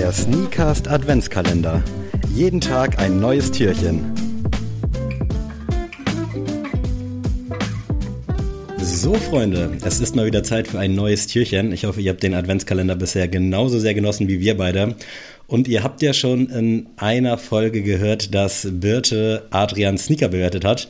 Der 0.00 0.12
Sneakast 0.12 0.88
Adventskalender. 0.88 1.84
Jeden 2.34 2.58
Tag 2.58 2.98
ein 2.98 3.20
neues 3.20 3.52
Türchen. 3.52 4.00
So, 8.78 9.12
Freunde, 9.12 9.76
es 9.84 10.00
ist 10.00 10.16
mal 10.16 10.24
wieder 10.24 10.42
Zeit 10.42 10.68
für 10.68 10.78
ein 10.78 10.94
neues 10.94 11.26
Türchen. 11.26 11.70
Ich 11.72 11.84
hoffe, 11.84 12.00
ihr 12.00 12.12
habt 12.12 12.22
den 12.22 12.32
Adventskalender 12.32 12.96
bisher 12.96 13.28
genauso 13.28 13.78
sehr 13.78 13.92
genossen 13.92 14.26
wie 14.26 14.40
wir 14.40 14.56
beide. 14.56 14.96
Und 15.46 15.68
ihr 15.68 15.82
habt 15.82 16.00
ja 16.00 16.14
schon 16.14 16.48
in 16.48 16.86
einer 16.96 17.36
Folge 17.36 17.82
gehört, 17.82 18.34
dass 18.34 18.66
Birte 18.70 19.48
Adrian 19.50 19.98
Sneaker 19.98 20.28
bewertet 20.28 20.64
hat. 20.64 20.88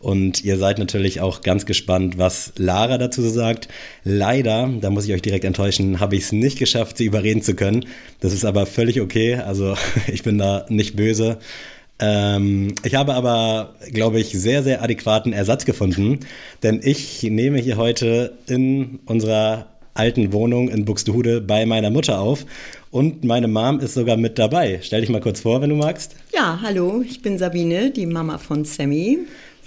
Und 0.00 0.44
ihr 0.44 0.58
seid 0.58 0.78
natürlich 0.78 1.20
auch 1.20 1.42
ganz 1.42 1.66
gespannt, 1.66 2.18
was 2.18 2.52
Lara 2.56 2.98
dazu 2.98 3.22
sagt. 3.22 3.68
Leider, 4.04 4.70
da 4.80 4.90
muss 4.90 5.06
ich 5.06 5.12
euch 5.12 5.22
direkt 5.22 5.44
enttäuschen, 5.44 5.98
habe 5.98 6.14
ich 6.14 6.24
es 6.24 6.32
nicht 6.32 6.58
geschafft, 6.58 6.98
sie 6.98 7.04
überreden 7.04 7.42
zu 7.42 7.54
können. 7.54 7.84
Das 8.20 8.32
ist 8.32 8.44
aber 8.44 8.66
völlig 8.66 9.00
okay. 9.00 9.36
Also 9.36 9.74
ich 10.06 10.22
bin 10.22 10.38
da 10.38 10.66
nicht 10.68 10.94
böse. 10.94 11.38
Ähm, 12.00 12.74
ich 12.84 12.94
habe 12.94 13.14
aber, 13.14 13.74
glaube 13.92 14.20
ich, 14.20 14.30
sehr, 14.30 14.62
sehr 14.62 14.82
adäquaten 14.82 15.32
Ersatz 15.32 15.64
gefunden. 15.64 16.20
Denn 16.62 16.80
ich 16.82 17.24
nehme 17.24 17.58
hier 17.58 17.76
heute 17.76 18.34
in 18.46 19.00
unserer 19.06 19.66
alten 19.94 20.32
Wohnung 20.32 20.68
in 20.68 20.84
Buxtehude 20.84 21.40
bei 21.40 21.66
meiner 21.66 21.90
Mutter 21.90 22.20
auf. 22.20 22.46
Und 22.90 23.24
meine 23.24 23.48
Mom 23.48 23.80
ist 23.80 23.94
sogar 23.94 24.16
mit 24.16 24.38
dabei. 24.38 24.78
Stell 24.82 25.00
dich 25.00 25.10
mal 25.10 25.20
kurz 25.20 25.40
vor, 25.40 25.60
wenn 25.60 25.70
du 25.70 25.76
magst. 25.76 26.14
Ja, 26.32 26.60
hallo, 26.62 27.02
ich 27.04 27.20
bin 27.20 27.36
Sabine, 27.36 27.90
die 27.90 28.06
Mama 28.06 28.38
von 28.38 28.64
Sammy. 28.64 29.18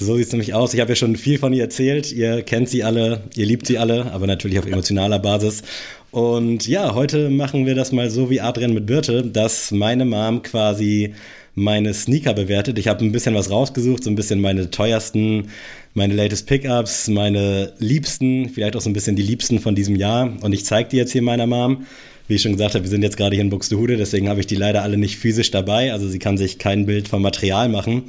So 0.02 0.16
sieht 0.16 0.26
es 0.26 0.32
nämlich 0.32 0.56
aus. 0.56 0.74
Ich 0.74 0.80
habe 0.80 0.92
ja 0.92 0.96
schon 0.96 1.16
viel 1.16 1.38
von 1.38 1.54
ihr 1.54 1.62
erzählt. 1.62 2.12
Ihr 2.12 2.42
kennt 2.42 2.70
sie 2.70 2.84
alle, 2.84 3.22
ihr 3.36 3.46
liebt 3.46 3.68
sie 3.68 3.78
alle, 3.78 4.12
aber 4.12 4.26
natürlich 4.26 4.58
auf 4.58 4.66
emotionaler 4.66 5.20
Basis. 5.20 5.62
Und 6.10 6.68
ja, 6.68 6.96
heute 6.96 7.30
machen 7.30 7.68
wir 7.68 7.76
das 7.76 7.92
mal 7.92 8.10
so 8.10 8.32
wie 8.32 8.42
Adrian 8.42 8.74
mit 8.74 8.88
Birte, 8.88 9.22
dass 9.22 9.70
meine 9.70 10.06
Mom 10.06 10.42
quasi 10.42 11.14
meine 11.54 11.94
Sneaker 11.94 12.34
bewertet. 12.34 12.80
Ich 12.80 12.88
habe 12.88 13.06
ein 13.06 13.12
bisschen 13.12 13.36
was 13.36 13.52
rausgesucht, 13.52 14.04
so 14.04 14.10
ein 14.10 14.16
bisschen 14.16 14.42
meine 14.42 14.72
teuersten, 14.72 15.50
meine 15.94 16.16
latest 16.16 16.48
Pickups, 16.48 17.08
meine 17.08 17.74
liebsten, 17.78 18.50
vielleicht 18.50 18.76
auch 18.76 18.82
so 18.82 18.90
ein 18.90 18.94
bisschen 18.94 19.16
die 19.16 19.22
liebsten 19.22 19.60
von 19.60 19.76
diesem 19.76 19.96
Jahr. 19.96 20.34
Und 20.42 20.54
ich 20.54 20.66
zeige 20.66 20.90
die 20.90 20.98
jetzt 20.98 21.12
hier 21.12 21.22
meiner 21.22 21.46
Mom. 21.46 21.86
Wie 22.32 22.36
ich 22.36 22.44
schon 22.44 22.54
gesagt 22.54 22.76
habe, 22.76 22.86
wir 22.86 22.90
sind 22.90 23.04
jetzt 23.04 23.18
gerade 23.18 23.36
hier 23.36 23.44
in 23.44 23.50
Buxtehude, 23.50 23.98
deswegen 23.98 24.30
habe 24.30 24.40
ich 24.40 24.48
die 24.48 24.56
leider 24.56 24.84
alle 24.84 24.96
nicht 24.96 25.18
physisch 25.18 25.52
dabei. 25.52 25.92
Also 25.92 26.08
sie 26.08 26.18
kann 26.18 26.38
sich 26.38 26.60
kein 26.60 26.86
Bild 26.86 27.10
vom 27.10 27.22
Material 27.22 27.68
machen. 27.68 28.04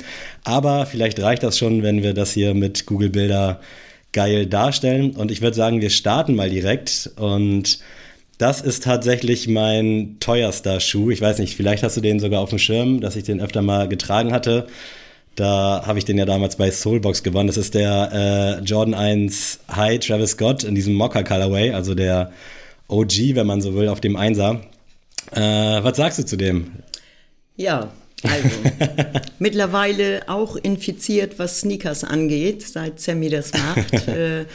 Aber 0.44 0.86
vielleicht 0.86 1.18
reicht 1.18 1.42
das 1.42 1.58
schon, 1.58 1.82
wenn 1.82 2.04
wir 2.04 2.14
das 2.14 2.32
hier 2.32 2.54
mit 2.54 2.86
Google 2.86 3.10
Bilder 3.10 3.60
geil 4.12 4.46
darstellen. 4.46 5.16
Und 5.16 5.32
ich 5.32 5.42
würde 5.42 5.56
sagen, 5.56 5.80
wir 5.80 5.90
starten 5.90 6.36
mal 6.36 6.48
direkt. 6.48 7.10
Und 7.16 7.80
das 8.38 8.60
ist 8.60 8.84
tatsächlich 8.84 9.48
mein 9.48 10.18
teuerster 10.20 10.78
Schuh. 10.78 11.10
Ich 11.10 11.20
weiß 11.20 11.40
nicht, 11.40 11.56
vielleicht 11.56 11.82
hast 11.82 11.96
du 11.96 12.00
den 12.00 12.20
sogar 12.20 12.42
auf 12.42 12.50
dem 12.50 12.60
Schirm, 12.60 13.00
dass 13.00 13.16
ich 13.16 13.24
den 13.24 13.40
öfter 13.40 13.60
mal 13.60 13.88
getragen 13.88 14.32
hatte. 14.32 14.68
Da 15.34 15.82
habe 15.84 15.98
ich 15.98 16.04
den 16.04 16.16
ja 16.16 16.26
damals 16.26 16.54
bei 16.54 16.70
Soulbox 16.70 17.24
gewonnen. 17.24 17.48
Das 17.48 17.56
ist 17.56 17.74
der 17.74 18.60
äh, 18.60 18.64
Jordan 18.64 18.94
1 18.94 19.58
High 19.74 19.98
Travis 19.98 20.30
Scott 20.30 20.62
in 20.62 20.76
diesem 20.76 20.94
Mocha 20.94 21.24
Colorway, 21.24 21.72
also 21.72 21.96
der 21.96 22.30
OG, 22.92 23.34
wenn 23.34 23.46
man 23.46 23.60
so 23.60 23.74
will, 23.74 23.88
auf 23.88 24.00
dem 24.00 24.16
Einser. 24.16 24.60
Äh, 25.32 25.40
was 25.40 25.96
sagst 25.96 26.18
du 26.18 26.26
zu 26.26 26.36
dem? 26.36 26.72
Ja, 27.56 27.90
also 28.22 28.48
mittlerweile 29.38 30.28
auch 30.28 30.56
infiziert, 30.56 31.38
was 31.38 31.60
Sneakers 31.60 32.04
angeht, 32.04 32.62
seit 32.62 33.00
Sammy 33.00 33.28
das 33.28 33.52
macht. 33.52 34.08
äh, 34.08 34.44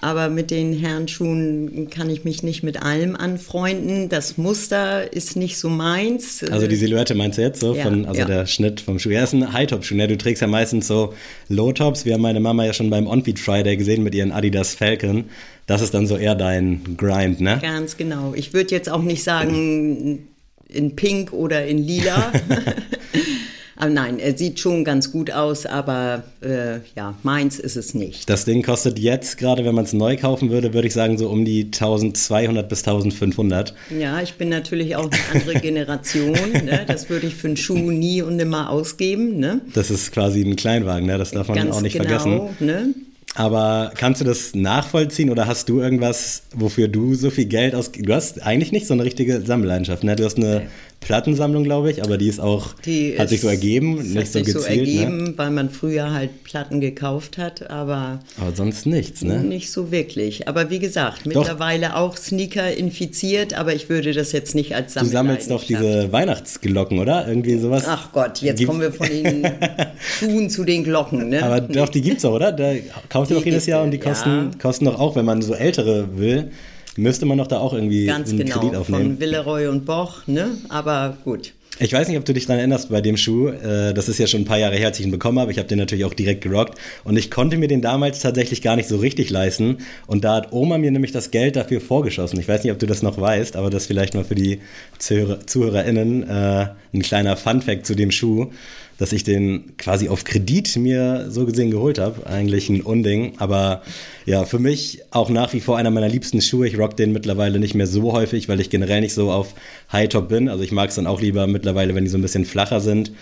aber 0.00 0.28
mit 0.28 0.50
den 0.50 0.72
Herrenschuhen 0.72 1.88
kann 1.90 2.08
ich 2.08 2.24
mich 2.24 2.42
nicht 2.42 2.62
mit 2.62 2.82
allem 2.82 3.16
anfreunden. 3.16 4.08
Das 4.08 4.38
Muster 4.38 5.12
ist 5.12 5.36
nicht 5.36 5.58
so 5.58 5.68
meins. 5.68 6.44
Also 6.44 6.66
die 6.68 6.76
Silhouette 6.76 7.14
meinst 7.14 7.38
du 7.38 7.42
jetzt 7.42 7.60
so? 7.60 7.74
Ja, 7.74 7.84
von, 7.84 8.06
also 8.06 8.20
ja. 8.20 8.26
der 8.26 8.46
Schnitt 8.46 8.80
vom 8.80 8.98
Schuh. 8.98 9.10
Er 9.10 9.24
ist 9.24 9.32
ein 9.32 9.52
High-Top-Schuh. 9.52 9.96
Ne? 9.96 10.06
Du 10.06 10.16
trägst 10.16 10.40
ja 10.40 10.46
meistens 10.46 10.86
so 10.86 11.14
Low-Tops. 11.48 12.04
Wir 12.04 12.14
haben 12.14 12.22
meine 12.22 12.40
Mama 12.40 12.64
ja 12.64 12.72
schon 12.72 12.90
beim 12.90 13.06
On-Feed 13.06 13.40
Friday 13.40 13.76
gesehen 13.76 14.02
mit 14.04 14.14
ihren 14.14 14.30
Adidas 14.30 14.74
Falcon. 14.74 15.24
Das 15.66 15.82
ist 15.82 15.94
dann 15.94 16.06
so 16.06 16.16
eher 16.16 16.34
dein 16.34 16.96
Grind, 16.96 17.40
ne? 17.40 17.58
Ganz 17.60 17.96
genau. 17.96 18.34
Ich 18.34 18.52
würde 18.52 18.74
jetzt 18.74 18.88
auch 18.88 19.02
nicht 19.02 19.24
sagen 19.24 20.28
in 20.68 20.96
Pink 20.96 21.32
oder 21.32 21.66
in 21.66 21.78
Lila. 21.78 22.32
Aber 23.80 23.90
nein, 23.90 24.18
er 24.18 24.36
sieht 24.36 24.58
schon 24.58 24.84
ganz 24.84 25.12
gut 25.12 25.30
aus, 25.30 25.64
aber 25.64 26.24
äh, 26.40 26.80
ja, 26.96 27.14
meins 27.22 27.60
ist 27.60 27.76
es 27.76 27.94
nicht. 27.94 28.28
Das 28.28 28.44
Ding 28.44 28.64
kostet 28.64 28.98
jetzt, 28.98 29.38
gerade 29.38 29.64
wenn 29.64 29.74
man 29.74 29.84
es 29.84 29.92
neu 29.92 30.16
kaufen 30.16 30.50
würde, 30.50 30.74
würde 30.74 30.88
ich 30.88 30.94
sagen, 30.94 31.16
so 31.16 31.28
um 31.28 31.44
die 31.44 31.66
1200 31.66 32.68
bis 32.68 32.80
1500. 32.80 33.74
Ja, 33.96 34.20
ich 34.20 34.34
bin 34.34 34.48
natürlich 34.48 34.96
auch 34.96 35.08
eine 35.08 35.20
andere 35.40 35.60
Generation. 35.60 36.32
ne? 36.64 36.84
Das 36.88 37.08
würde 37.08 37.28
ich 37.28 37.36
für 37.36 37.46
einen 37.46 37.56
Schuh 37.56 37.92
nie 37.92 38.20
und 38.20 38.34
nimmer 38.34 38.68
ausgeben. 38.70 39.38
Ne? 39.38 39.60
Das 39.74 39.92
ist 39.92 40.10
quasi 40.10 40.42
ein 40.42 40.56
Kleinwagen, 40.56 41.06
ne? 41.06 41.16
das 41.16 41.30
darf 41.30 41.46
man 41.46 41.58
ganz 41.58 41.76
auch 41.76 41.80
nicht 41.80 41.92
genau, 41.92 42.08
vergessen. 42.08 42.56
Ne? 42.58 42.94
Aber 43.34 43.92
kannst 43.96 44.20
du 44.20 44.24
das 44.24 44.54
nachvollziehen 44.54 45.30
oder 45.30 45.46
hast 45.46 45.68
du 45.68 45.80
irgendwas, 45.80 46.42
wofür 46.54 46.88
du 46.88 47.14
so 47.14 47.30
viel 47.30 47.44
Geld 47.44 47.74
aus... 47.74 47.92
Du 47.92 48.12
hast 48.12 48.42
eigentlich 48.42 48.72
nicht 48.72 48.86
so 48.86 48.94
eine 48.94 49.04
richtige 49.04 49.40
Sammelleidenschaft, 49.42 50.02
ne? 50.02 50.16
Du 50.16 50.24
hast 50.24 50.38
eine 50.38 50.66
Plattensammlung, 51.00 51.64
glaube 51.64 51.90
ich, 51.90 52.02
aber 52.02 52.18
die 52.18 52.28
ist 52.28 52.40
auch, 52.40 52.74
die 52.84 53.16
hat 53.16 53.26
ist, 53.26 53.30
sich 53.30 53.40
so 53.42 53.48
ergeben, 53.48 54.12
nicht 54.12 54.32
so 54.32 54.40
gezielt. 54.40 54.62
so 54.62 54.68
ne? 54.68 54.76
ergeben, 54.76 55.24
ne? 55.24 55.34
weil 55.36 55.50
man 55.50 55.70
früher 55.70 56.12
halt 56.12 56.42
Platten 56.42 56.80
gekauft 56.80 57.38
hat, 57.38 57.70
aber. 57.70 58.20
Aber 58.38 58.54
sonst 58.54 58.84
nichts, 58.84 59.22
ne? 59.22 59.38
Nicht 59.38 59.70
so 59.70 59.92
wirklich. 59.92 60.48
Aber 60.48 60.70
wie 60.70 60.80
gesagt, 60.80 61.20
doch. 61.20 61.26
mittlerweile 61.26 61.96
auch 61.96 62.16
Sneaker 62.16 62.74
infiziert, 62.74 63.54
aber 63.54 63.74
ich 63.74 63.88
würde 63.88 64.12
das 64.12 64.32
jetzt 64.32 64.54
nicht 64.54 64.74
als 64.74 64.94
Sammler. 64.94 65.08
Du 65.08 65.12
sammelst 65.12 65.50
doch 65.50 65.64
diese 65.64 66.12
Weihnachtsglocken, 66.12 66.98
oder? 66.98 67.28
Irgendwie 67.28 67.58
sowas. 67.58 67.84
Ach 67.86 68.12
Gott, 68.12 68.42
jetzt 68.42 68.64
kommen 68.66 68.80
wir 68.80 68.92
von 68.92 69.08
den 69.08 69.46
Schuhen 70.00 70.50
zu 70.50 70.64
den 70.64 70.82
Glocken, 70.82 71.28
ne? 71.28 71.42
Aber 71.42 71.60
doch, 71.60 71.88
die 71.88 72.02
gibt's 72.02 72.24
auch, 72.24 72.34
oder? 72.34 72.50
Da 72.50 72.72
kauft 73.18 73.30
ihr 73.30 73.36
doch 73.36 73.44
jedes 73.44 73.66
Jahr 73.66 73.82
und 73.82 73.90
die 73.90 73.98
kosten, 73.98 74.50
ja. 74.52 74.58
kosten 74.60 74.84
doch 74.84 74.98
auch, 74.98 75.16
wenn 75.16 75.24
man 75.24 75.42
so 75.42 75.54
ältere 75.54 76.18
will 76.18 76.50
müsste 76.98 77.26
man 77.26 77.38
doch 77.38 77.46
da 77.46 77.58
auch 77.58 77.72
irgendwie 77.72 78.06
Ganz 78.06 78.30
einen 78.30 78.38
genau, 78.38 78.58
Kredit 78.58 78.76
aufnehmen. 78.76 79.04
Von 79.04 79.20
Villeroy 79.20 79.68
und 79.68 79.86
Boch, 79.86 80.26
ne? 80.26 80.50
Aber 80.68 81.16
gut. 81.24 81.52
Ich 81.80 81.92
weiß 81.92 82.08
nicht, 82.08 82.18
ob 82.18 82.24
du 82.24 82.34
dich 82.34 82.46
daran 82.46 82.58
erinnerst 82.58 82.90
bei 82.90 83.00
dem 83.00 83.16
Schuh. 83.16 83.48
Äh, 83.48 83.94
das 83.94 84.08
ist 84.08 84.18
ja 84.18 84.26
schon 84.26 84.40
ein 84.40 84.44
paar 84.44 84.58
Jahre 84.58 84.74
her, 84.74 84.88
als 84.88 84.98
ich 84.98 85.06
ihn 85.06 85.12
bekommen 85.12 85.38
habe. 85.38 85.52
Ich 85.52 85.58
habe 85.58 85.68
den 85.68 85.78
natürlich 85.78 86.04
auch 86.04 86.14
direkt 86.14 86.40
gerockt. 86.40 86.76
Und 87.04 87.16
ich 87.16 87.30
konnte 87.30 87.56
mir 87.56 87.68
den 87.68 87.82
damals 87.82 88.18
tatsächlich 88.18 88.62
gar 88.62 88.74
nicht 88.74 88.88
so 88.88 88.96
richtig 88.96 89.30
leisten. 89.30 89.78
Und 90.08 90.24
da 90.24 90.36
hat 90.36 90.52
Oma 90.52 90.78
mir 90.78 90.90
nämlich 90.90 91.12
das 91.12 91.30
Geld 91.30 91.54
dafür 91.54 91.80
vorgeschossen. 91.80 92.40
Ich 92.40 92.48
weiß 92.48 92.64
nicht, 92.64 92.72
ob 92.72 92.80
du 92.80 92.86
das 92.86 93.02
noch 93.02 93.20
weißt, 93.20 93.54
aber 93.54 93.70
das 93.70 93.86
vielleicht 93.86 94.14
mal 94.14 94.24
für 94.24 94.34
die 94.34 94.60
Zuhörer, 94.98 95.46
ZuhörerInnen 95.46 96.28
äh, 96.28 96.66
ein 96.92 97.02
kleiner 97.02 97.36
Fun-Fact 97.36 97.86
zu 97.86 97.94
dem 97.94 98.10
Schuh 98.10 98.50
dass 98.98 99.12
ich 99.12 99.24
den 99.24 99.76
quasi 99.78 100.08
auf 100.08 100.24
Kredit 100.24 100.76
mir 100.76 101.26
so 101.30 101.46
gesehen 101.46 101.70
geholt 101.70 101.98
habe. 101.98 102.26
Eigentlich 102.26 102.68
ein 102.68 102.82
Unding. 102.82 103.34
Aber 103.38 103.82
ja, 104.26 104.44
für 104.44 104.58
mich 104.58 105.00
auch 105.10 105.30
nach 105.30 105.52
wie 105.52 105.60
vor 105.60 105.78
einer 105.78 105.90
meiner 105.90 106.08
liebsten 106.08 106.42
Schuhe. 106.42 106.66
Ich 106.66 106.78
rock 106.78 106.96
den 106.96 107.12
mittlerweile 107.12 107.60
nicht 107.60 107.74
mehr 107.74 107.86
so 107.86 108.12
häufig, 108.12 108.48
weil 108.48 108.60
ich 108.60 108.70
generell 108.70 109.00
nicht 109.00 109.14
so 109.14 109.30
auf 109.30 109.54
High-Top 109.92 110.28
bin. 110.28 110.48
Also 110.48 110.64
ich 110.64 110.72
mag 110.72 110.90
es 110.90 110.96
dann 110.96 111.06
auch 111.06 111.20
lieber 111.20 111.46
mittlerweile, 111.46 111.94
wenn 111.94 112.04
die 112.04 112.10
so 112.10 112.18
ein 112.18 112.22
bisschen 112.22 112.44
flacher 112.44 112.80
sind. 112.80 113.12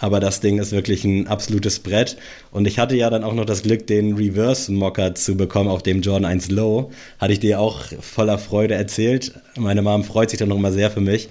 Aber 0.00 0.18
das 0.18 0.40
Ding 0.40 0.58
ist 0.58 0.72
wirklich 0.72 1.04
ein 1.04 1.26
absolutes 1.28 1.78
Brett. 1.78 2.16
Und 2.50 2.66
ich 2.66 2.78
hatte 2.78 2.96
ja 2.96 3.10
dann 3.10 3.22
auch 3.22 3.34
noch 3.34 3.44
das 3.44 3.62
Glück, 3.62 3.86
den 3.86 4.14
Reverse-Mocker 4.14 5.14
zu 5.14 5.36
bekommen 5.36 5.68
auf 5.68 5.82
dem 5.82 6.00
Jordan 6.00 6.24
1 6.24 6.50
Low. 6.50 6.90
Hatte 7.18 7.34
ich 7.34 7.40
dir 7.40 7.60
auch 7.60 7.82
voller 8.00 8.38
Freude 8.38 8.74
erzählt. 8.74 9.32
Meine 9.56 9.82
Mom 9.82 10.02
freut 10.02 10.30
sich 10.30 10.38
dann 10.38 10.48
noch 10.48 10.56
immer 10.56 10.72
sehr 10.72 10.90
für 10.90 11.02
mich. 11.02 11.28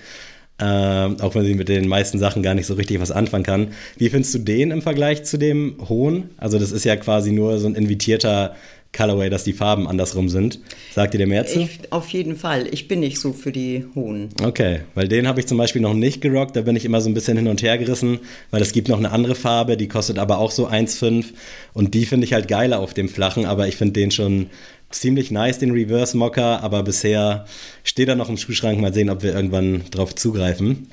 Ähm, 0.61 1.21
auch 1.21 1.35
wenn 1.35 1.45
sie 1.45 1.53
mit 1.53 1.69
den 1.69 1.87
meisten 1.87 2.19
Sachen 2.19 2.43
gar 2.43 2.53
nicht 2.53 2.65
so 2.65 2.73
richtig 2.73 2.99
was 2.99 3.11
anfangen 3.11 3.45
kann. 3.45 3.67
Wie 3.97 4.09
findest 4.09 4.33
du 4.33 4.39
den 4.39 4.71
im 4.71 4.81
Vergleich 4.81 5.23
zu 5.23 5.37
dem 5.37 5.75
hohen? 5.87 6.31
Also 6.37 6.59
das 6.59 6.71
ist 6.71 6.83
ja 6.83 6.95
quasi 6.97 7.31
nur 7.31 7.59
so 7.59 7.67
ein 7.67 7.75
invitierter 7.75 8.55
Colorway, 8.91 9.29
dass 9.29 9.43
die 9.43 9.53
Farben 9.53 9.87
andersrum 9.87 10.29
sind. 10.29 10.59
Sagt 10.93 11.13
ihr 11.13 11.19
dir 11.19 11.27
mehr 11.27 11.45
zu? 11.45 11.59
Ich, 11.59 11.91
auf 11.91 12.09
jeden 12.09 12.35
Fall. 12.35 12.67
Ich 12.71 12.87
bin 12.87 13.01
nicht 13.01 13.19
so 13.19 13.33
für 13.33 13.51
die 13.51 13.85
hohen. 13.93 14.29
Okay, 14.43 14.79
weil 14.95 15.07
den 15.07 15.27
habe 15.27 15.39
ich 15.39 15.45
zum 15.45 15.57
Beispiel 15.57 15.81
noch 15.81 15.93
nicht 15.93 16.21
gerockt. 16.21 16.55
Da 16.55 16.61
bin 16.61 16.75
ich 16.75 16.85
immer 16.85 16.99
so 16.99 17.09
ein 17.09 17.13
bisschen 17.13 17.37
hin 17.37 17.47
und 17.47 17.61
her 17.61 17.77
gerissen, 17.77 18.19
weil 18.49 18.61
es 18.61 18.73
gibt 18.73 18.87
noch 18.87 18.97
eine 18.97 19.11
andere 19.11 19.35
Farbe, 19.35 19.77
die 19.77 19.87
kostet 19.87 20.17
aber 20.17 20.39
auch 20.39 20.51
so 20.51 20.67
1,5 20.67 21.25
und 21.73 21.93
die 21.93 22.05
finde 22.05 22.25
ich 22.25 22.33
halt 22.33 22.47
geiler 22.47 22.79
auf 22.79 22.93
dem 22.93 23.09
flachen, 23.09 23.45
aber 23.45 23.67
ich 23.67 23.75
finde 23.75 23.93
den 23.93 24.11
schon 24.11 24.47
ziemlich 24.89 25.31
nice, 25.31 25.59
den 25.59 25.71
Reverse 25.71 26.17
Mocker, 26.17 26.63
aber 26.63 26.83
bisher 26.83 27.45
steht 27.83 28.09
er 28.09 28.15
noch 28.15 28.29
im 28.29 28.37
Schuhschrank. 28.37 28.79
Mal 28.79 28.93
sehen, 28.93 29.09
ob 29.09 29.23
wir 29.23 29.33
irgendwann 29.33 29.83
drauf 29.91 30.15
zugreifen. 30.15 30.87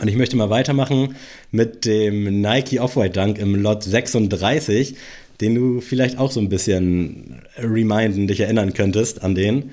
Und 0.00 0.08
ich 0.08 0.16
möchte 0.16 0.36
mal 0.36 0.50
weitermachen 0.50 1.16
mit 1.50 1.84
dem 1.84 2.40
Nike 2.40 2.80
Off-White 2.80 3.18
Dunk 3.18 3.38
im 3.38 3.54
Lot 3.56 3.82
36, 3.82 4.96
den 5.40 5.54
du 5.54 5.80
vielleicht 5.80 6.18
auch 6.18 6.30
so 6.30 6.40
ein 6.40 6.48
bisschen 6.48 7.42
reminden, 7.56 8.28
dich 8.28 8.40
erinnern 8.40 8.74
könntest 8.74 9.22
an 9.22 9.34
den. 9.34 9.70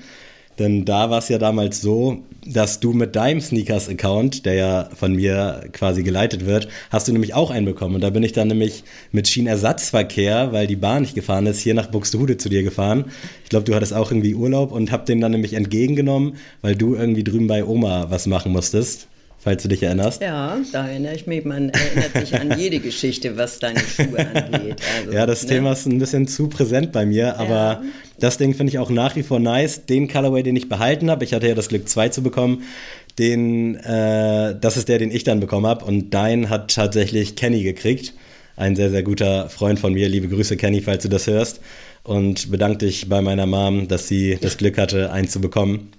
Denn 0.58 0.84
da 0.84 1.10
war 1.10 1.18
es 1.18 1.28
ja 1.28 1.38
damals 1.38 1.80
so, 1.80 2.18
dass 2.46 2.80
du 2.80 2.92
mit 2.92 3.16
deinem 3.16 3.40
Sneakers-Account, 3.40 4.46
der 4.46 4.54
ja 4.54 4.88
von 4.94 5.14
mir 5.14 5.68
quasi 5.72 6.02
geleitet 6.02 6.46
wird, 6.46 6.68
hast 6.90 7.08
du 7.08 7.12
nämlich 7.12 7.34
auch 7.34 7.50
einen 7.50 7.66
bekommen. 7.66 7.96
Und 7.96 8.00
da 8.00 8.10
bin 8.10 8.22
ich 8.22 8.32
dann 8.32 8.48
nämlich 8.48 8.84
mit 9.12 9.28
Schienenersatzverkehr, 9.28 10.52
weil 10.52 10.66
die 10.66 10.76
Bahn 10.76 11.02
nicht 11.02 11.14
gefahren 11.14 11.46
ist, 11.46 11.60
hier 11.60 11.74
nach 11.74 11.88
Buxtehude 11.88 12.36
zu 12.36 12.48
dir 12.48 12.62
gefahren. 12.62 13.06
Ich 13.44 13.50
glaube, 13.50 13.64
du 13.64 13.74
hattest 13.74 13.92
auch 13.92 14.10
irgendwie 14.10 14.34
Urlaub 14.34 14.72
und 14.72 14.92
hab 14.92 15.06
den 15.06 15.20
dann 15.20 15.32
nämlich 15.32 15.54
entgegengenommen, 15.54 16.36
weil 16.62 16.76
du 16.76 16.94
irgendwie 16.94 17.24
drüben 17.24 17.48
bei 17.48 17.64
Oma 17.64 18.06
was 18.10 18.26
machen 18.26 18.52
musstest. 18.52 19.08
Falls 19.38 19.62
du 19.62 19.68
dich 19.68 19.82
erinnerst. 19.82 20.22
Ja, 20.22 20.58
da 20.72 20.88
erinnere 20.88 21.14
ich 21.14 21.26
mich. 21.26 21.44
Man 21.44 21.70
erinnert 21.70 22.12
sich 22.14 22.34
an 22.34 22.58
jede 22.58 22.80
Geschichte, 22.80 23.36
was 23.36 23.58
deine 23.58 23.80
Schuhe 23.80 24.18
angeht. 24.18 24.76
Also, 24.98 25.12
ja, 25.12 25.26
das 25.26 25.44
ne? 25.44 25.48
Thema 25.50 25.72
ist 25.72 25.86
ein 25.86 25.98
bisschen 25.98 26.26
zu 26.26 26.48
präsent 26.48 26.92
bei 26.92 27.06
mir, 27.06 27.38
aber 27.38 27.54
ja. 27.54 27.82
das 28.18 28.38
Ding 28.38 28.54
finde 28.54 28.72
ich 28.72 28.78
auch 28.78 28.90
nach 28.90 29.16
wie 29.16 29.22
vor 29.22 29.38
nice. 29.38 29.86
Den 29.86 30.08
Colorway, 30.08 30.42
den 30.42 30.56
ich 30.56 30.68
behalten 30.68 31.10
habe, 31.10 31.24
ich 31.24 31.32
hatte 31.32 31.48
ja 31.48 31.54
das 31.54 31.68
Glück, 31.68 31.88
zwei 31.88 32.08
zu 32.08 32.22
bekommen, 32.22 32.64
den, 33.18 33.76
äh, 33.76 34.54
das 34.60 34.76
ist 34.76 34.88
der, 34.88 34.98
den 34.98 35.10
ich 35.10 35.24
dann 35.24 35.40
bekommen 35.40 35.66
habe 35.66 35.84
und 35.84 36.10
dein 36.10 36.50
hat 36.50 36.74
tatsächlich 36.74 37.36
Kenny 37.36 37.62
gekriegt. 37.62 38.14
Ein 38.56 38.74
sehr, 38.74 38.90
sehr 38.90 39.02
guter 39.02 39.50
Freund 39.50 39.78
von 39.78 39.92
mir. 39.92 40.08
Liebe 40.08 40.28
Grüße, 40.28 40.56
Kenny, 40.56 40.80
falls 40.80 41.02
du 41.02 41.08
das 41.08 41.26
hörst. 41.26 41.60
Und 42.02 42.50
bedanke 42.50 42.78
dich 42.86 43.08
bei 43.08 43.20
meiner 43.20 43.46
Mom, 43.46 43.88
dass 43.88 44.08
sie 44.08 44.38
das 44.40 44.56
Glück 44.56 44.78
hatte, 44.78 45.12
einen 45.12 45.28
zu 45.28 45.40
bekommen. 45.40 45.92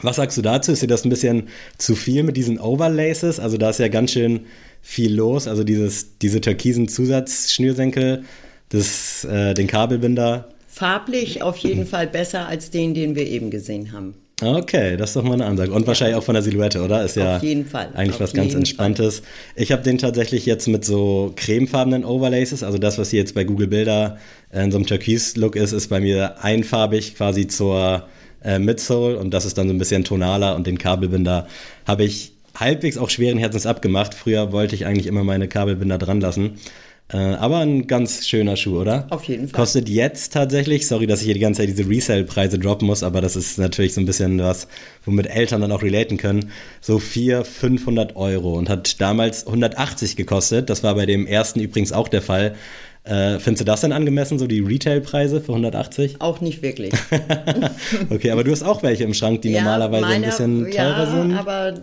Was 0.00 0.16
sagst 0.16 0.38
du 0.38 0.42
dazu? 0.42 0.72
Ist 0.72 0.82
dir 0.82 0.86
das 0.86 1.04
ein 1.04 1.10
bisschen 1.10 1.48
zu 1.76 1.94
viel 1.94 2.22
mit 2.22 2.36
diesen 2.36 2.58
Overlaces? 2.58 3.38
Also 3.38 3.58
da 3.58 3.70
ist 3.70 3.78
ja 3.78 3.88
ganz 3.88 4.12
schön 4.12 4.40
viel 4.80 5.14
los. 5.14 5.46
Also 5.46 5.64
dieses, 5.64 6.18
diese 6.18 6.40
türkisen 6.40 6.88
Zusatzschnürsenkel, 6.88 8.24
das, 8.70 9.24
äh, 9.24 9.54
den 9.54 9.66
Kabelbinder. 9.66 10.48
Farblich 10.66 11.42
auf 11.42 11.58
jeden 11.58 11.86
Fall 11.86 12.06
besser 12.06 12.48
als 12.48 12.70
den, 12.70 12.94
den 12.94 13.14
wir 13.14 13.26
eben 13.26 13.50
gesehen 13.50 13.92
haben. 13.92 14.14
Okay, 14.42 14.96
das 14.96 15.10
ist 15.10 15.16
doch 15.16 15.22
mal 15.22 15.34
eine 15.34 15.44
Ansage. 15.44 15.70
Und 15.70 15.86
wahrscheinlich 15.86 16.16
auch 16.16 16.24
von 16.24 16.34
der 16.34 16.42
Silhouette, 16.42 16.82
oder? 16.82 17.04
Ist 17.04 17.16
ja 17.16 17.36
Auf 17.36 17.42
jeden 17.42 17.66
Fall. 17.66 17.90
eigentlich 17.94 18.14
Auf 18.14 18.20
was 18.20 18.32
ganz 18.32 18.54
Entspanntes. 18.54 19.20
Fall. 19.20 19.28
Ich 19.62 19.70
habe 19.70 19.82
den 19.82 19.98
tatsächlich 19.98 20.46
jetzt 20.46 20.66
mit 20.66 20.84
so 20.84 21.32
cremefarbenen 21.36 22.04
Overlaces, 22.04 22.64
also 22.64 22.78
das, 22.78 22.98
was 22.98 23.10
hier 23.10 23.20
jetzt 23.20 23.34
bei 23.34 23.44
Google 23.44 23.68
Bilder 23.68 24.18
in 24.52 24.72
so 24.72 24.78
einem 24.78 24.86
Türkis-Look 24.86 25.54
ist, 25.54 25.72
ist 25.72 25.88
bei 25.88 26.00
mir 26.00 26.42
einfarbig 26.42 27.14
quasi 27.14 27.46
zur 27.46 28.08
äh, 28.44 28.58
Midsole 28.58 29.18
und 29.18 29.32
das 29.32 29.44
ist 29.44 29.58
dann 29.58 29.68
so 29.68 29.74
ein 29.74 29.78
bisschen 29.78 30.04
tonaler 30.04 30.56
und 30.56 30.66
den 30.66 30.78
Kabelbinder 30.78 31.46
habe 31.86 32.04
ich 32.04 32.32
halbwegs 32.54 32.98
auch 32.98 33.10
schweren 33.10 33.38
Herzens 33.38 33.66
abgemacht. 33.66 34.14
Früher 34.14 34.52
wollte 34.52 34.74
ich 34.74 34.86
eigentlich 34.86 35.06
immer 35.06 35.24
meine 35.24 35.48
Kabelbinder 35.48 35.98
dran 35.98 36.20
lassen. 36.20 36.58
Äh, 37.12 37.16
aber 37.16 37.58
ein 37.58 37.86
ganz 37.86 38.26
schöner 38.26 38.56
Schuh, 38.56 38.80
oder? 38.80 39.06
Auf 39.10 39.24
jeden 39.24 39.48
Fall. 39.48 39.60
Kostet 39.60 39.88
jetzt 39.88 40.32
tatsächlich, 40.32 40.86
sorry, 40.86 41.06
dass 41.06 41.20
ich 41.20 41.26
hier 41.26 41.34
die 41.34 41.40
ganze 41.40 41.60
Zeit 41.60 41.68
diese 41.68 41.88
Resale-Preise 41.88 42.58
droppen 42.58 42.86
muss, 42.86 43.02
aber 43.02 43.20
das 43.20 43.36
ist 43.36 43.58
natürlich 43.58 43.92
so 43.92 44.00
ein 44.00 44.06
bisschen 44.06 44.38
was, 44.38 44.66
womit 45.04 45.26
Eltern 45.26 45.60
dann 45.60 45.72
auch 45.72 45.82
relaten 45.82 46.16
können. 46.16 46.50
So 46.80 46.98
400, 46.98 47.46
500 47.46 48.16
Euro 48.16 48.54
und 48.54 48.70
hat 48.70 49.00
damals 49.00 49.46
180 49.46 50.16
gekostet. 50.16 50.70
Das 50.70 50.82
war 50.82 50.94
bei 50.94 51.04
dem 51.04 51.26
ersten 51.26 51.60
übrigens 51.60 51.92
auch 51.92 52.08
der 52.08 52.22
Fall. 52.22 52.54
Äh, 53.04 53.40
findest 53.40 53.62
du 53.62 53.64
das 53.64 53.80
denn 53.80 53.92
angemessen, 53.92 54.38
so 54.38 54.46
die 54.46 54.60
Retailpreise 54.60 55.40
für 55.40 55.52
180? 55.52 56.20
Auch 56.20 56.40
nicht 56.40 56.62
wirklich. 56.62 56.92
okay, 58.10 58.30
aber 58.30 58.44
du 58.44 58.52
hast 58.52 58.62
auch 58.62 58.82
welche 58.84 59.02
im 59.02 59.12
Schrank, 59.12 59.42
die 59.42 59.50
ja, 59.50 59.62
normalerweise 59.62 60.02
meine, 60.02 60.14
ein 60.14 60.30
bisschen 60.30 60.70
teurer 60.70 61.04
ja, 61.04 61.10
sind. 61.10 61.32
aber 61.36 61.74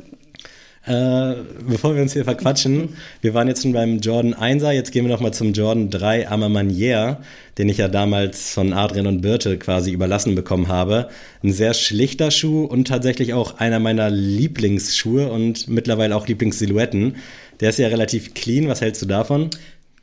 äh, 0.86 1.36
bevor 1.68 1.94
wir 1.94 2.02
uns 2.02 2.14
hier 2.14 2.24
verquatschen, 2.24 2.96
wir 3.22 3.34
waren 3.34 3.50
jetzt 3.50 3.64
schon 3.64 3.74
beim 3.74 4.00
Jordan 4.00 4.34
1er, 4.34 4.72
jetzt 4.72 4.92
gehen 4.94 5.06
wir 5.06 5.12
nochmal 5.12 5.34
zum 5.34 5.52
Jordan 5.52 5.90
3 5.90 6.30
Amamanier, 6.30 7.18
den 7.58 7.68
ich 7.68 7.78
ja 7.78 7.90
damals 7.90 8.54
von 8.54 8.72
Adrian 8.72 9.06
und 9.06 9.20
Birte 9.20 9.58
quasi 9.58 9.92
überlassen 9.92 10.36
bekommen 10.36 10.70
habe. 10.70 11.10
Ein 11.44 11.52
sehr 11.52 11.74
schlichter 11.74 12.32
Schuh 12.32 12.64
und 12.64 12.88
tatsächlich 12.88 13.34
auch 13.34 13.58
einer 13.58 13.80
meiner 13.80 14.10
Lieblingsschuhe 14.10 15.30
und 15.30 15.68
mittlerweile 15.68 16.16
auch 16.16 16.28
Lieblingssilhouetten. 16.28 17.18
Der 17.60 17.72
ist 17.72 17.80
ja 17.80 17.90
relativ 17.90 18.34
clean, 18.34 18.70
was 18.70 18.80
hältst 18.80 19.02
du 19.02 19.06
davon? 19.06 19.50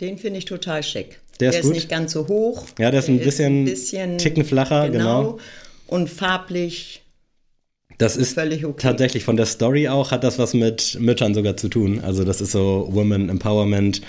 Den 0.00 0.18
finde 0.18 0.38
ich 0.38 0.44
total 0.44 0.82
schick. 0.82 1.20
Der, 1.40 1.50
der 1.50 1.60
ist, 1.60 1.66
ist, 1.66 1.72
nicht 1.72 1.88
ganz 1.88 2.12
so 2.12 2.28
hoch. 2.28 2.66
Ja, 2.78 2.90
der 2.90 3.00
ist 3.00 3.08
ein, 3.08 3.18
bisschen, 3.18 3.62
ein 3.62 3.64
bisschen 3.64 4.18
Ticken 4.18 4.44
flacher, 4.44 4.88
genau. 4.88 5.20
genau. 5.20 5.38
Und 5.86 6.08
farblich 6.08 7.02
das 7.98 8.16
ist 8.16 8.36
okay. 8.36 8.74
tatsächlich 8.78 9.24
von 9.24 9.36
der 9.36 9.46
Story 9.46 9.88
auch, 9.88 10.10
hat 10.10 10.22
das 10.22 10.38
was 10.38 10.52
mit 10.52 10.98
Müttern 11.00 11.34
sogar 11.34 11.56
zu 11.56 11.68
tun. 11.68 12.00
Also 12.00 12.24
das 12.24 12.40
ist 12.40 12.52
so 12.52 12.88
Women 12.90 13.30
Empowerment 13.30 14.02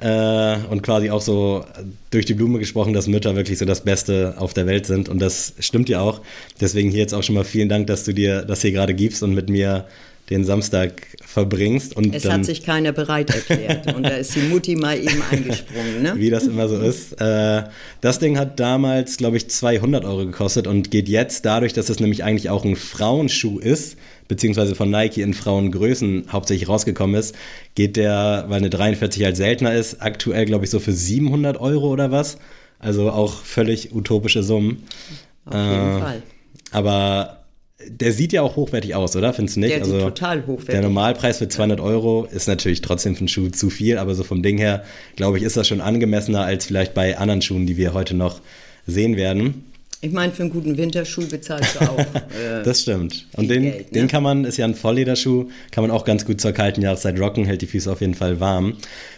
äh, 0.00 0.56
und 0.70 0.82
quasi 0.82 1.10
auch 1.10 1.20
so 1.20 1.64
durch 2.10 2.24
die 2.24 2.34
Blume 2.34 2.58
gesprochen, 2.58 2.94
dass 2.94 3.06
Mütter 3.06 3.36
wirklich 3.36 3.58
so 3.58 3.66
das 3.66 3.82
Beste 3.82 4.34
auf 4.38 4.54
der 4.54 4.66
Welt 4.66 4.86
sind. 4.86 5.08
Und 5.10 5.18
das 5.18 5.54
stimmt 5.58 5.90
ja 5.90 6.00
auch. 6.00 6.22
Deswegen 6.60 6.90
hier 6.90 7.00
jetzt 7.00 7.12
auch 7.12 7.22
schon 7.22 7.34
mal 7.34 7.44
vielen 7.44 7.68
Dank, 7.68 7.86
dass 7.88 8.04
du 8.04 8.14
dir 8.14 8.42
das 8.42 8.62
hier 8.62 8.72
gerade 8.72 8.94
gibst 8.94 9.22
und 9.22 9.34
mit 9.34 9.50
mir 9.50 9.86
den 10.30 10.44
Samstag 10.44 11.02
verbringst. 11.24 11.96
Und 11.96 12.14
es 12.14 12.24
dann, 12.24 12.32
hat 12.32 12.44
sich 12.44 12.62
keiner 12.62 12.92
bereit 12.92 13.30
erklärt 13.30 13.94
und 13.94 14.02
da 14.02 14.10
ist 14.10 14.34
die 14.34 14.40
Mutti 14.40 14.76
mal 14.76 14.98
eben 14.98 15.22
eingesprungen. 15.30 16.02
Ne? 16.02 16.14
Wie 16.16 16.30
das 16.30 16.46
immer 16.46 16.68
so 16.68 16.78
ist. 16.78 17.20
Äh, 17.20 17.64
das 18.00 18.18
Ding 18.18 18.38
hat 18.38 18.60
damals, 18.60 19.16
glaube 19.16 19.36
ich, 19.36 19.48
200 19.48 20.04
Euro 20.04 20.26
gekostet 20.26 20.66
und 20.66 20.90
geht 20.90 21.08
jetzt 21.08 21.44
dadurch, 21.44 21.72
dass 21.72 21.88
es 21.88 22.00
nämlich 22.00 22.24
eigentlich 22.24 22.50
auch 22.50 22.64
ein 22.64 22.76
Frauenschuh 22.76 23.58
ist, 23.58 23.96
beziehungsweise 24.26 24.74
von 24.74 24.90
Nike 24.90 25.22
in 25.22 25.34
Frauengrößen 25.34 26.26
hauptsächlich 26.30 26.68
rausgekommen 26.68 27.16
ist, 27.16 27.34
geht 27.74 27.96
der, 27.96 28.44
weil 28.48 28.58
eine 28.58 28.70
43 28.70 29.24
halt 29.24 29.36
seltener 29.36 29.74
ist, 29.74 30.02
aktuell, 30.02 30.44
glaube 30.44 30.64
ich, 30.64 30.70
so 30.70 30.80
für 30.80 30.92
700 30.92 31.58
Euro 31.58 31.88
oder 31.88 32.10
was. 32.10 32.38
Also 32.78 33.10
auch 33.10 33.42
völlig 33.42 33.94
utopische 33.94 34.42
Summen. 34.42 34.84
Auf 35.46 35.54
jeden 35.54 35.96
äh, 35.96 36.00
Fall. 36.00 36.22
Aber 36.70 37.37
der 37.86 38.12
sieht 38.12 38.32
ja 38.32 38.42
auch 38.42 38.56
hochwertig 38.56 38.94
aus, 38.94 39.14
oder? 39.14 39.32
Findest 39.32 39.56
du 39.56 39.60
nicht? 39.60 39.72
Der 39.72 39.82
also, 39.82 39.92
sieht 39.92 40.02
total 40.02 40.46
hochwertig. 40.46 40.70
Der 40.70 40.82
Normalpreis 40.82 41.38
für 41.38 41.48
200 41.48 41.80
Euro 41.80 42.24
ist 42.30 42.48
natürlich 42.48 42.80
trotzdem 42.80 43.14
für 43.14 43.20
einen 43.20 43.28
Schuh 43.28 43.48
zu 43.50 43.70
viel, 43.70 43.98
aber 43.98 44.14
so 44.14 44.24
vom 44.24 44.42
Ding 44.42 44.58
her, 44.58 44.84
glaube 45.16 45.38
ich, 45.38 45.44
ist 45.44 45.56
das 45.56 45.68
schon 45.68 45.80
angemessener 45.80 46.42
als 46.42 46.66
vielleicht 46.66 46.94
bei 46.94 47.16
anderen 47.16 47.40
Schuhen, 47.40 47.66
die 47.66 47.76
wir 47.76 47.94
heute 47.94 48.14
noch 48.14 48.40
sehen 48.86 49.16
werden. 49.16 49.64
Ich 50.00 50.12
meine, 50.12 50.32
für 50.32 50.44
einen 50.44 50.52
guten 50.52 50.76
Winterschuh 50.76 51.26
bezahlst 51.26 51.74
du 51.74 51.80
auch. 51.80 51.98
Äh, 52.28 52.62
das 52.62 52.82
stimmt. 52.82 53.26
Und 53.36 53.48
den, 53.48 53.62
Geld, 53.64 53.92
ne? 53.92 54.00
den 54.00 54.08
kann 54.08 54.22
man, 54.22 54.44
ist 54.44 54.58
ja 54.58 54.64
ein 54.64 54.74
Volllederschuh, 54.74 55.48
kann 55.72 55.82
man 55.82 55.90
auch 55.90 56.04
ganz 56.04 56.24
gut 56.24 56.40
zur 56.40 56.52
kalten 56.52 56.82
Jahreszeit 56.82 57.18
rocken, 57.18 57.46
hält 57.46 57.62
die 57.62 57.66
Füße 57.66 57.90
auf 57.90 58.00
jeden 58.00 58.14
Fall 58.14 58.38
warm. 58.38 58.74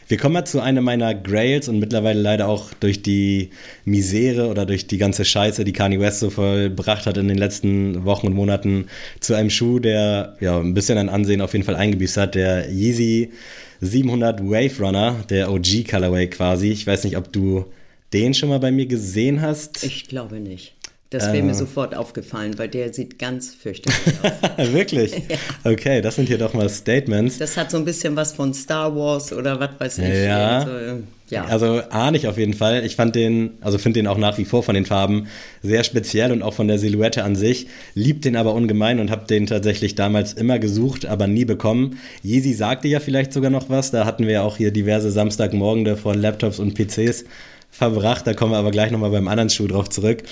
Wir 0.08 0.16
kommen 0.16 0.34
mal 0.34 0.44
zu 0.44 0.60
einem 0.60 0.84
meiner 0.84 1.14
Grails 1.14 1.68
und 1.68 1.80
mittlerweile 1.80 2.20
leider 2.20 2.48
auch 2.48 2.72
durch 2.80 3.02
die 3.02 3.50
Misere 3.84 4.48
oder 4.48 4.64
durch 4.64 4.86
die 4.86 4.96
ganze 4.96 5.24
Scheiße, 5.24 5.64
die 5.64 5.72
Kanye 5.72 6.00
West 6.00 6.20
so 6.20 6.30
vollbracht 6.30 7.06
hat 7.06 7.16
in 7.16 7.28
den 7.28 7.36
letzten 7.36 8.04
Wochen 8.04 8.28
und 8.28 8.34
Monaten, 8.34 8.86
zu 9.18 9.34
einem 9.34 9.50
Schuh, 9.50 9.80
der 9.80 10.36
ja 10.40 10.58
ein 10.58 10.72
bisschen 10.72 10.98
an 10.98 11.08
Ansehen 11.08 11.42
auf 11.42 11.52
jeden 11.52 11.64
Fall 11.64 11.76
eingebüßt 11.76 12.16
hat, 12.16 12.34
der 12.34 12.70
Yeezy 12.70 13.32
700 13.80 14.40
Wave 14.40 14.82
Runner, 14.82 15.16
der 15.28 15.52
OG 15.52 15.84
Colorway 15.90 16.28
quasi. 16.28 16.70
Ich 16.70 16.86
weiß 16.86 17.04
nicht, 17.04 17.16
ob 17.16 17.32
du 17.32 17.66
den 18.12 18.34
schon 18.34 18.48
mal 18.48 18.60
bei 18.60 18.70
mir 18.70 18.86
gesehen 18.86 19.40
hast? 19.40 19.84
Ich 19.84 20.08
glaube 20.08 20.40
nicht. 20.40 20.74
Das 21.10 21.26
wäre 21.26 21.38
äh. 21.38 21.42
mir 21.42 21.54
sofort 21.54 21.96
aufgefallen, 21.96 22.56
weil 22.56 22.68
der 22.68 22.92
sieht 22.92 23.18
ganz 23.18 23.52
fürchterlich 23.52 23.98
aus. 24.22 24.72
Wirklich? 24.72 25.12
ja. 25.28 25.36
Okay, 25.64 26.00
das 26.00 26.14
sind 26.14 26.28
hier 26.28 26.38
doch 26.38 26.54
mal 26.54 26.68
Statements. 26.68 27.38
Das 27.38 27.56
hat 27.56 27.72
so 27.72 27.78
ein 27.78 27.84
bisschen 27.84 28.14
was 28.14 28.32
von 28.32 28.54
Star 28.54 28.94
Wars 28.94 29.32
oder 29.32 29.58
was 29.58 29.70
weiß 29.76 29.98
ich. 29.98 30.24
Ja. 30.24 30.58
Also, 30.58 31.02
ja. 31.30 31.44
also 31.46 31.82
ahne 31.90 32.16
ich 32.16 32.28
auf 32.28 32.38
jeden 32.38 32.54
Fall. 32.54 32.84
Ich 32.84 32.94
fand 32.94 33.16
den, 33.16 33.58
also 33.60 33.76
finde 33.78 33.98
den 33.98 34.06
auch 34.06 34.18
nach 34.18 34.38
wie 34.38 34.44
vor 34.44 34.62
von 34.62 34.76
den 34.76 34.86
Farben 34.86 35.26
sehr 35.64 35.82
speziell 35.82 36.30
und 36.30 36.42
auch 36.42 36.54
von 36.54 36.68
der 36.68 36.78
Silhouette 36.78 37.24
an 37.24 37.34
sich. 37.34 37.66
Lieb 37.94 38.22
den 38.22 38.36
aber 38.36 38.54
ungemein 38.54 39.00
und 39.00 39.10
habe 39.10 39.26
den 39.26 39.46
tatsächlich 39.46 39.96
damals 39.96 40.32
immer 40.34 40.60
gesucht, 40.60 41.06
aber 41.06 41.26
nie 41.26 41.44
bekommen. 41.44 41.98
Yeezy 42.22 42.52
sagte 42.52 42.86
ja 42.86 43.00
vielleicht 43.00 43.32
sogar 43.32 43.50
noch 43.50 43.68
was. 43.68 43.90
Da 43.90 44.06
hatten 44.06 44.26
wir 44.26 44.34
ja 44.34 44.42
auch 44.42 44.58
hier 44.58 44.70
diverse 44.70 45.10
Samstagmorgende 45.10 45.96
vor 45.96 46.14
Laptops 46.14 46.60
und 46.60 46.74
PCs 46.76 47.24
verbracht. 47.70 48.26
Da 48.26 48.34
kommen 48.34 48.52
wir 48.52 48.58
aber 48.58 48.70
gleich 48.70 48.90
nochmal 48.90 49.10
beim 49.10 49.28
anderen 49.28 49.50
Schuh 49.50 49.66
drauf 49.66 49.88
zurück. 49.88 50.22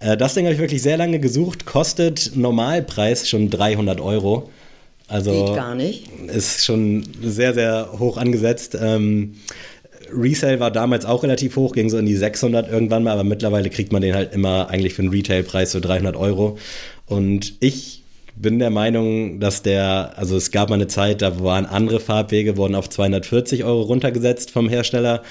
Äh, 0.00 0.16
das 0.16 0.34
Ding 0.34 0.44
habe 0.44 0.54
ich 0.54 0.60
wirklich 0.60 0.82
sehr 0.82 0.96
lange 0.96 1.18
gesucht. 1.18 1.66
Kostet 1.66 2.32
Normalpreis 2.36 3.28
schon 3.28 3.50
300 3.50 4.00
Euro. 4.00 4.50
Also 5.08 5.46
Geht 5.46 5.56
gar 5.56 5.74
nicht. 5.74 6.08
Ist 6.26 6.64
schon 6.64 7.04
sehr, 7.22 7.54
sehr 7.54 7.90
hoch 7.98 8.18
angesetzt. 8.18 8.76
Ähm, 8.80 9.36
Resale 10.12 10.60
war 10.60 10.70
damals 10.70 11.04
auch 11.04 11.22
relativ 11.22 11.56
hoch, 11.56 11.72
ging 11.72 11.90
so 11.90 11.98
in 11.98 12.06
die 12.06 12.16
600 12.16 12.70
irgendwann 12.70 13.02
mal, 13.02 13.12
aber 13.12 13.24
mittlerweile 13.24 13.68
kriegt 13.70 13.92
man 13.92 14.02
den 14.02 14.14
halt 14.14 14.32
immer 14.32 14.70
eigentlich 14.70 14.94
für 14.94 15.02
einen 15.02 15.10
Retailpreis 15.10 15.72
so 15.72 15.80
300 15.80 16.16
Euro. 16.16 16.58
Und 17.06 17.54
ich 17.60 18.02
bin 18.36 18.58
der 18.58 18.70
Meinung, 18.70 19.40
dass 19.40 19.62
der, 19.62 20.12
also 20.16 20.36
es 20.36 20.50
gab 20.50 20.68
mal 20.68 20.76
eine 20.76 20.86
Zeit, 20.86 21.22
da 21.22 21.42
waren 21.42 21.66
andere 21.66 22.00
Farbwege, 22.00 22.56
wurden 22.56 22.74
auf 22.74 22.88
240 22.88 23.64
Euro 23.64 23.82
runtergesetzt 23.82 24.50
vom 24.50 24.68
Hersteller 24.68 25.22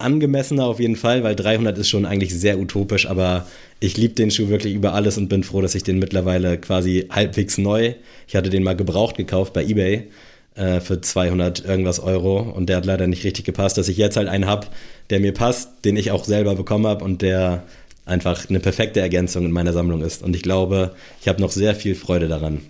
angemessener 0.00 0.64
auf 0.64 0.80
jeden 0.80 0.96
Fall, 0.96 1.22
weil 1.22 1.36
300 1.36 1.76
ist 1.78 1.88
schon 1.88 2.06
eigentlich 2.06 2.34
sehr 2.34 2.58
utopisch, 2.58 3.06
aber 3.06 3.46
ich 3.80 3.96
liebe 3.96 4.14
den 4.14 4.30
Schuh 4.30 4.48
wirklich 4.48 4.74
über 4.74 4.94
alles 4.94 5.18
und 5.18 5.28
bin 5.28 5.44
froh, 5.44 5.60
dass 5.60 5.74
ich 5.74 5.82
den 5.82 5.98
mittlerweile 5.98 6.58
quasi 6.58 7.06
halbwegs 7.10 7.58
neu, 7.58 7.94
ich 8.26 8.36
hatte 8.36 8.50
den 8.50 8.62
mal 8.62 8.76
gebraucht 8.76 9.16
gekauft 9.16 9.52
bei 9.52 9.64
eBay 9.64 10.08
äh, 10.54 10.80
für 10.80 11.00
200 11.00 11.64
irgendwas 11.64 12.00
Euro 12.00 12.40
und 12.40 12.68
der 12.68 12.76
hat 12.76 12.86
leider 12.86 13.06
nicht 13.06 13.24
richtig 13.24 13.44
gepasst, 13.44 13.78
dass 13.78 13.88
ich 13.88 13.96
jetzt 13.96 14.16
halt 14.16 14.28
einen 14.28 14.46
habe, 14.46 14.68
der 15.10 15.20
mir 15.20 15.32
passt, 15.32 15.84
den 15.84 15.96
ich 15.96 16.10
auch 16.10 16.24
selber 16.24 16.54
bekommen 16.54 16.86
habe 16.86 17.04
und 17.04 17.22
der 17.22 17.64
einfach 18.06 18.48
eine 18.48 18.60
perfekte 18.60 19.00
Ergänzung 19.00 19.44
in 19.44 19.52
meiner 19.52 19.72
Sammlung 19.72 20.02
ist 20.02 20.22
und 20.22 20.34
ich 20.34 20.42
glaube, 20.42 20.94
ich 21.20 21.28
habe 21.28 21.40
noch 21.40 21.52
sehr 21.52 21.74
viel 21.74 21.94
Freude 21.94 22.28
daran. 22.28 22.60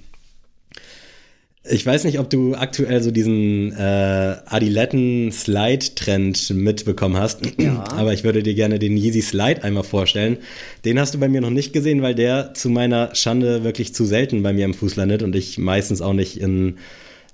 Ich 1.71 1.87
weiß 1.87 2.05
nicht, 2.05 2.19
ob 2.19 2.31
du 2.31 2.55
aktuell 2.55 3.03
so 3.03 3.11
diesen 3.11 3.73
äh, 3.73 4.37
Adiletten-Slide-Trend 4.47 6.51
mitbekommen 6.51 7.17
hast, 7.17 7.41
ja. 7.59 7.85
aber 7.97 8.13
ich 8.13 8.25
würde 8.25 8.43
dir 8.43 8.55
gerne 8.55 8.79
den 8.79 8.97
Yeezy 8.97 9.23
Slide 9.23 9.63
einmal 9.63 9.85
vorstellen. 9.85 10.39
Den 10.85 10.99
hast 10.99 11.15
du 11.15 11.19
bei 11.19 11.29
mir 11.29 11.41
noch 11.41 11.51
nicht 11.51 11.73
gesehen, 11.73 12.03
weil 12.03 12.15
der 12.15 12.55
zu 12.55 12.71
meiner 12.71 13.15
Schande 13.15 13.63
wirklich 13.63 13.95
zu 13.95 14.05
selten 14.05 14.43
bei 14.43 14.53
mir 14.53 14.65
im 14.65 14.75
Fuß 14.75 14.97
landet 14.97 15.23
und 15.23 15.37
ich 15.37 15.59
meistens 15.59 16.03
auch 16.03 16.13
nicht 16.13 16.41
in 16.41 16.79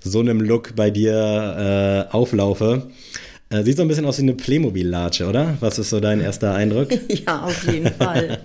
so 0.03 0.19
einem 0.19 0.39
Look 0.39 0.75
bei 0.75 0.91
dir 0.91 2.07
äh, 2.09 2.13
auflaufe. 2.13 2.87
Äh, 3.49 3.63
sieht 3.63 3.77
so 3.77 3.81
ein 3.81 3.87
bisschen 3.87 4.05
aus 4.05 4.17
wie 4.17 4.23
eine 4.23 4.33
Playmobil-Latsche, 4.33 5.25
oder? 5.25 5.55
Was 5.61 5.79
ist 5.79 5.89
so 5.89 6.01
dein 6.01 6.19
erster 6.19 6.53
Eindruck? 6.53 6.89
ja, 7.07 7.43
auf 7.43 7.71
jeden 7.71 7.93
Fall. 7.93 8.39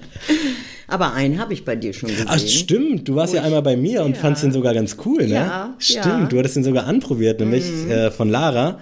Aber 0.88 1.12
einen 1.14 1.38
habe 1.38 1.52
ich 1.52 1.64
bei 1.64 1.76
dir 1.76 1.92
schon 1.92 2.10
gesehen. 2.10 2.26
Ach, 2.28 2.38
stimmt. 2.38 3.08
Du 3.08 3.14
warst 3.14 3.34
ja 3.34 3.42
einmal 3.42 3.62
bei 3.62 3.76
mir 3.76 4.02
und 4.04 4.16
ja. 4.16 4.20
fandst 4.22 4.42
den 4.42 4.52
sogar 4.52 4.74
ganz 4.74 4.96
cool, 5.04 5.26
ne? 5.26 5.34
Ja. 5.34 5.74
Stimmt, 5.78 6.04
ja. 6.06 6.26
du 6.26 6.38
hattest 6.38 6.56
den 6.56 6.64
sogar 6.64 6.86
anprobiert, 6.86 7.40
nämlich 7.40 7.64
mhm. 7.64 7.90
äh, 7.90 8.10
von 8.10 8.28
Lara. 8.28 8.78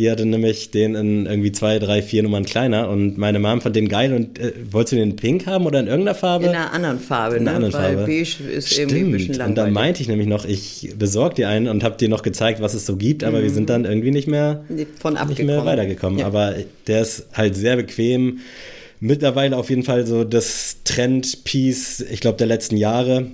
Die 0.00 0.10
hatte 0.10 0.24
nämlich 0.24 0.70
den 0.70 0.94
in 0.94 1.26
irgendwie 1.26 1.52
zwei, 1.52 1.78
drei, 1.78 2.00
vier 2.00 2.22
Nummern 2.22 2.46
kleiner 2.46 2.88
und 2.88 3.18
meine 3.18 3.38
Mom 3.38 3.60
fand 3.60 3.76
den 3.76 3.86
geil 3.86 4.14
und 4.14 4.38
äh, 4.38 4.54
wolltest 4.70 4.92
du 4.92 4.96
den 4.96 5.10
in 5.10 5.16
pink 5.16 5.46
haben 5.46 5.66
oder 5.66 5.78
in 5.78 5.88
irgendeiner 5.88 6.14
Farbe? 6.14 6.46
In 6.46 6.52
einer 6.52 6.72
anderen 6.72 6.98
Farbe, 6.98 7.36
in 7.36 7.42
einer 7.46 7.58
ne? 7.58 7.66
anderen 7.66 7.72
Farbe. 7.72 8.06
beige 8.06 8.42
ist 8.50 8.72
Stimmt. 8.72 8.92
irgendwie 8.92 8.98
ein 8.98 9.12
bisschen 9.12 9.34
langweilig. 9.34 9.48
Und 9.48 9.56
da 9.56 9.80
meinte 9.80 10.00
ich 10.00 10.08
nämlich 10.08 10.26
noch, 10.26 10.46
ich 10.46 10.94
besorge 10.98 11.34
dir 11.34 11.48
einen 11.50 11.68
und 11.68 11.84
habe 11.84 11.98
dir 11.98 12.08
noch 12.08 12.22
gezeigt, 12.22 12.62
was 12.62 12.72
es 12.72 12.86
so 12.86 12.96
gibt, 12.96 13.24
aber 13.24 13.40
mhm. 13.40 13.42
wir 13.42 13.50
sind 13.50 13.68
dann 13.68 13.84
irgendwie 13.84 14.10
nicht 14.10 14.26
mehr, 14.26 14.64
Von 14.98 15.18
nicht 15.28 15.42
mehr 15.42 15.66
weitergekommen. 15.66 16.20
Ja. 16.20 16.26
Aber 16.26 16.54
der 16.86 17.02
ist 17.02 17.26
halt 17.34 17.54
sehr 17.54 17.76
bequem. 17.76 18.38
Mittlerweile 19.00 19.56
auf 19.56 19.70
jeden 19.70 19.82
Fall 19.82 20.06
so 20.06 20.24
das 20.24 20.78
Trendpiece, 20.84 22.00
ich 22.10 22.20
glaube, 22.20 22.36
der 22.36 22.46
letzten 22.46 22.76
Jahre 22.76 23.26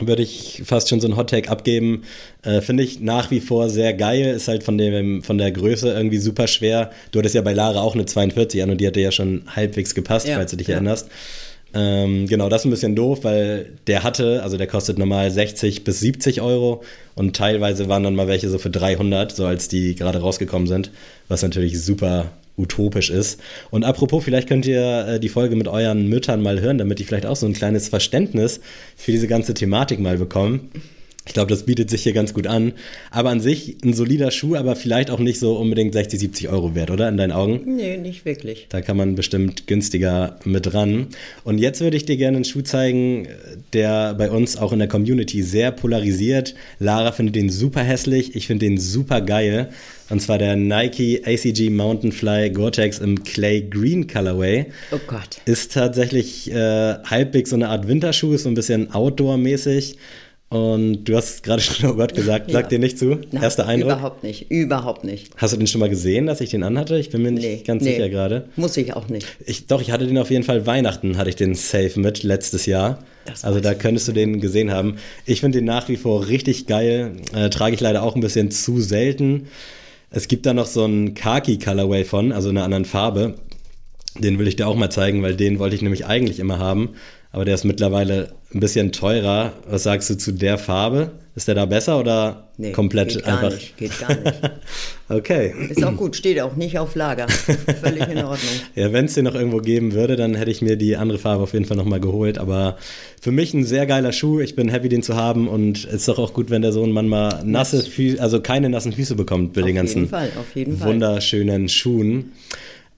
würde 0.00 0.22
ich 0.22 0.62
fast 0.64 0.88
schon 0.88 1.00
so 1.00 1.06
ein 1.06 1.16
Hot-Tag 1.16 1.50
abgeben. 1.50 2.02
Äh, 2.42 2.60
Finde 2.60 2.82
ich 2.82 3.00
nach 3.00 3.30
wie 3.30 3.40
vor 3.40 3.68
sehr 3.70 3.94
geil. 3.94 4.34
Ist 4.34 4.48
halt 4.48 4.64
von, 4.64 4.76
dem, 4.76 5.22
von 5.22 5.38
der 5.38 5.52
Größe 5.52 5.92
irgendwie 5.92 6.18
super 6.18 6.48
schwer. 6.48 6.90
Du 7.12 7.18
hattest 7.18 7.34
ja 7.34 7.42
bei 7.42 7.52
Lara 7.52 7.80
auch 7.80 7.94
eine 7.94 8.06
42 8.06 8.62
an 8.62 8.70
und 8.70 8.80
die 8.80 8.86
hatte 8.86 9.00
ja 9.00 9.12
schon 9.12 9.44
halbwegs 9.54 9.94
gepasst, 9.94 10.26
ja, 10.26 10.36
falls 10.36 10.50
du 10.50 10.56
dich 10.56 10.68
ja. 10.68 10.74
erinnerst. 10.74 11.08
Ähm, 11.74 12.26
genau, 12.28 12.48
das 12.48 12.62
ist 12.62 12.66
ein 12.66 12.70
bisschen 12.70 12.96
doof, 12.96 13.20
weil 13.22 13.72
der 13.88 14.04
hatte, 14.04 14.42
also 14.42 14.56
der 14.56 14.68
kostet 14.68 14.96
normal 14.96 15.30
60 15.30 15.84
bis 15.84 16.00
70 16.00 16.40
Euro 16.40 16.84
und 17.16 17.34
teilweise 17.34 17.88
waren 17.88 18.04
dann 18.04 18.14
mal 18.14 18.28
welche 18.28 18.48
so 18.48 18.58
für 18.58 18.70
300, 18.70 19.34
so 19.34 19.44
als 19.44 19.68
die 19.68 19.96
gerade 19.96 20.20
rausgekommen 20.20 20.68
sind, 20.68 20.92
was 21.26 21.42
natürlich 21.42 21.80
super 21.82 22.30
utopisch 22.56 23.10
ist. 23.10 23.40
Und 23.70 23.84
apropos, 23.84 24.24
vielleicht 24.24 24.48
könnt 24.48 24.66
ihr 24.66 25.06
äh, 25.08 25.20
die 25.20 25.28
Folge 25.28 25.56
mit 25.56 25.68
euren 25.68 26.08
Müttern 26.08 26.42
mal 26.42 26.60
hören, 26.60 26.78
damit 26.78 26.98
die 26.98 27.04
vielleicht 27.04 27.26
auch 27.26 27.36
so 27.36 27.46
ein 27.46 27.52
kleines 27.52 27.88
Verständnis 27.88 28.60
für 28.96 29.12
diese 29.12 29.26
ganze 29.26 29.54
Thematik 29.54 29.98
mal 29.98 30.18
bekommen. 30.18 30.70
Ich 31.26 31.32
glaube, 31.32 31.48
das 31.48 31.64
bietet 31.64 31.88
sich 31.88 32.02
hier 32.02 32.12
ganz 32.12 32.34
gut 32.34 32.46
an. 32.46 32.72
Aber 33.10 33.30
an 33.30 33.40
sich 33.40 33.78
ein 33.82 33.94
solider 33.94 34.30
Schuh, 34.30 34.56
aber 34.56 34.76
vielleicht 34.76 35.10
auch 35.10 35.18
nicht 35.18 35.38
so 35.38 35.56
unbedingt 35.56 35.94
60, 35.94 36.20
70 36.20 36.48
Euro 36.50 36.74
wert, 36.74 36.90
oder? 36.90 37.08
In 37.08 37.16
deinen 37.16 37.32
Augen? 37.32 37.62
Nee, 37.76 37.96
nicht 37.96 38.26
wirklich. 38.26 38.66
Da 38.68 38.82
kann 38.82 38.96
man 38.96 39.14
bestimmt 39.14 39.66
günstiger 39.66 40.38
mit 40.44 40.74
ran. 40.74 41.06
Und 41.42 41.58
jetzt 41.58 41.80
würde 41.80 41.96
ich 41.96 42.04
dir 42.04 42.18
gerne 42.18 42.36
einen 42.36 42.44
Schuh 42.44 42.60
zeigen, 42.60 43.28
der 43.72 44.14
bei 44.14 44.30
uns 44.30 44.58
auch 44.58 44.72
in 44.72 44.80
der 44.80 44.88
Community 44.88 45.42
sehr 45.42 45.70
polarisiert. 45.70 46.54
Lara 46.78 47.12
findet 47.12 47.36
den 47.36 47.48
super 47.48 47.82
hässlich, 47.82 48.36
ich 48.36 48.46
finde 48.46 48.66
den 48.66 48.78
super 48.78 49.22
geil. 49.22 49.70
Und 50.10 50.20
zwar 50.20 50.36
der 50.36 50.54
Nike 50.56 51.22
ACG 51.24 51.70
Mountain 51.70 52.12
Fly 52.12 52.50
Gore-Tex 52.50 52.98
im 52.98 53.24
Clay 53.24 53.62
Green 53.62 54.06
Colorway. 54.06 54.66
Oh 54.92 55.00
Gott. 55.06 55.40
Ist 55.46 55.72
tatsächlich 55.72 56.50
äh, 56.50 56.94
halbwegs 57.04 57.50
so 57.50 57.56
eine 57.56 57.70
Art 57.70 57.88
Winterschuh, 57.88 58.34
ist 58.34 58.42
so 58.42 58.50
ein 58.50 58.54
bisschen 58.54 58.92
Outdoor-mäßig. 58.92 59.96
Und 60.48 61.04
du 61.04 61.16
hast 61.16 61.42
gerade 61.42 61.62
schon, 61.62 61.90
oh 61.90 61.94
Gott, 61.94 62.14
gesagt, 62.14 62.48
ja. 62.48 62.54
sag 62.54 62.68
dir 62.68 62.78
nicht 62.78 62.98
zu. 62.98 63.18
Nein, 63.32 63.42
Erster 63.42 63.66
Eindruck? 63.66 63.92
Überhaupt 63.92 64.22
nicht, 64.22 64.50
überhaupt 64.50 65.04
nicht. 65.04 65.30
Hast 65.36 65.52
du 65.52 65.56
den 65.56 65.66
schon 65.66 65.80
mal 65.80 65.88
gesehen, 65.88 66.26
dass 66.26 66.40
ich 66.40 66.50
den 66.50 66.62
anhatte? 66.62 66.98
Ich 66.98 67.10
bin 67.10 67.22
mir 67.22 67.32
nicht 67.32 67.44
nee, 67.44 67.62
ganz 67.64 67.82
nee. 67.82 67.92
sicher 67.92 68.08
gerade. 68.08 68.48
Muss 68.56 68.76
ich 68.76 68.94
auch 68.94 69.08
nicht. 69.08 69.26
Ich, 69.44 69.66
doch, 69.66 69.80
ich 69.80 69.90
hatte 69.90 70.06
den 70.06 70.18
auf 70.18 70.30
jeden 70.30 70.44
Fall 70.44 70.66
Weihnachten, 70.66 71.18
hatte 71.18 71.30
ich 71.30 71.36
den 71.36 71.54
safe 71.54 71.98
mit, 71.98 72.22
letztes 72.22 72.66
Jahr. 72.66 72.98
Das 73.24 73.44
also 73.44 73.60
da 73.60 73.74
könntest 73.74 74.06
du 74.06 74.12
den 74.12 74.40
gesehen 74.40 74.70
haben. 74.70 74.96
Ich 75.24 75.40
finde 75.40 75.58
den 75.58 75.64
nach 75.64 75.88
wie 75.88 75.96
vor 75.96 76.28
richtig 76.28 76.66
geil. 76.66 77.16
Äh, 77.34 77.48
trage 77.50 77.74
ich 77.74 77.80
leider 77.80 78.02
auch 78.02 78.14
ein 78.14 78.20
bisschen 78.20 78.50
zu 78.50 78.80
selten. 78.80 79.46
Es 80.10 80.28
gibt 80.28 80.46
da 80.46 80.54
noch 80.54 80.66
so 80.66 80.84
einen 80.84 81.14
Khaki-Colorway 81.14 82.04
von, 82.04 82.30
also 82.30 82.50
in 82.50 82.56
einer 82.56 82.64
anderen 82.64 82.84
Farbe. 82.84 83.34
Den 84.16 84.38
will 84.38 84.46
ich 84.46 84.54
dir 84.54 84.68
auch 84.68 84.76
mal 84.76 84.90
zeigen, 84.90 85.22
weil 85.22 85.34
den 85.34 85.58
wollte 85.58 85.74
ich 85.74 85.82
nämlich 85.82 86.06
eigentlich 86.06 86.38
immer 86.38 86.58
haben. 86.60 86.90
Aber 87.34 87.44
der 87.44 87.56
ist 87.56 87.64
mittlerweile 87.64 88.28
ein 88.54 88.60
bisschen 88.60 88.92
teurer. 88.92 89.54
Was 89.68 89.82
sagst 89.82 90.08
du 90.08 90.16
zu 90.16 90.30
der 90.30 90.56
Farbe? 90.56 91.10
Ist 91.34 91.48
der 91.48 91.56
da 91.56 91.66
besser 91.66 91.98
oder 91.98 92.48
nee, 92.58 92.70
komplett 92.70 93.08
geht 93.08 93.24
gar 93.24 93.42
einfach? 93.42 93.58
Nicht, 93.58 93.76
geht 93.76 93.98
gar 93.98 94.14
nicht. 94.14 94.40
okay. 95.08 95.52
Ist 95.68 95.82
auch 95.82 95.96
gut, 95.96 96.14
steht 96.14 96.40
auch 96.40 96.54
nicht 96.54 96.78
auf 96.78 96.94
Lager. 96.94 97.26
Völlig 97.28 98.06
in 98.06 98.18
Ordnung. 98.18 98.38
ja, 98.76 98.92
wenn 98.92 99.06
es 99.06 99.14
den 99.14 99.24
noch 99.24 99.34
irgendwo 99.34 99.58
geben 99.58 99.94
würde, 99.94 100.14
dann 100.14 100.36
hätte 100.36 100.52
ich 100.52 100.62
mir 100.62 100.76
die 100.76 100.96
andere 100.96 101.18
Farbe 101.18 101.42
auf 101.42 101.54
jeden 101.54 101.64
Fall 101.64 101.76
nochmal 101.76 101.98
geholt. 101.98 102.38
Aber 102.38 102.76
für 103.20 103.32
mich 103.32 103.52
ein 103.52 103.64
sehr 103.64 103.86
geiler 103.86 104.12
Schuh. 104.12 104.38
Ich 104.38 104.54
bin 104.54 104.68
happy, 104.68 104.88
den 104.88 105.02
zu 105.02 105.16
haben. 105.16 105.48
Und 105.48 105.78
es 105.78 105.92
ist 105.92 106.08
doch 106.08 106.20
auch 106.20 106.34
gut, 106.34 106.50
wenn 106.50 106.62
der 106.62 106.70
Sohn 106.70 106.92
Mann 106.92 107.08
mal 107.08 107.42
nasse 107.44 107.82
Füße, 107.82 108.22
also 108.22 108.40
keine 108.42 108.70
nassen 108.70 108.92
Füße 108.92 109.16
bekommt 109.16 109.54
bei 109.54 109.62
auf 109.62 109.66
den 109.66 109.74
ganzen 109.74 110.08
Fall, 110.08 110.30
wunderschönen 110.54 111.68
Schuhen. 111.68 112.30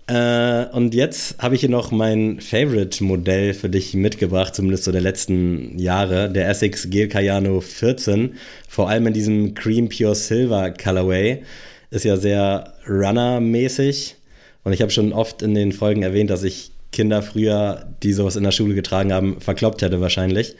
Äh, 0.08 0.66
und 0.66 0.94
jetzt 0.94 1.38
habe 1.38 1.56
ich 1.56 1.62
hier 1.62 1.70
noch 1.70 1.90
mein 1.90 2.40
Favorite-Modell 2.40 3.54
für 3.54 3.68
dich 3.68 3.94
mitgebracht, 3.94 4.54
zumindest 4.54 4.84
so 4.84 4.92
der 4.92 5.00
letzten 5.00 5.78
Jahre, 5.78 6.30
der 6.30 6.48
Essex 6.48 6.88
Gel 6.90 7.08
Cayano 7.08 7.60
14. 7.60 8.34
Vor 8.68 8.88
allem 8.88 9.08
in 9.08 9.12
diesem 9.12 9.54
Cream 9.54 9.88
Pure 9.88 10.14
Silver 10.14 10.70
Colorway. 10.70 11.42
Ist 11.90 12.04
ja 12.04 12.16
sehr 12.16 12.74
Runner-mäßig. 12.88 14.16
Und 14.64 14.72
ich 14.72 14.82
habe 14.82 14.90
schon 14.90 15.12
oft 15.12 15.42
in 15.42 15.54
den 15.54 15.72
Folgen 15.72 16.02
erwähnt, 16.02 16.30
dass 16.30 16.42
ich 16.42 16.72
Kinder 16.92 17.22
früher, 17.22 17.86
die 18.02 18.12
sowas 18.12 18.36
in 18.36 18.44
der 18.44 18.52
Schule 18.52 18.74
getragen 18.74 19.12
haben, 19.12 19.40
verkloppt 19.40 19.82
hätte 19.82 20.00
wahrscheinlich. 20.00 20.56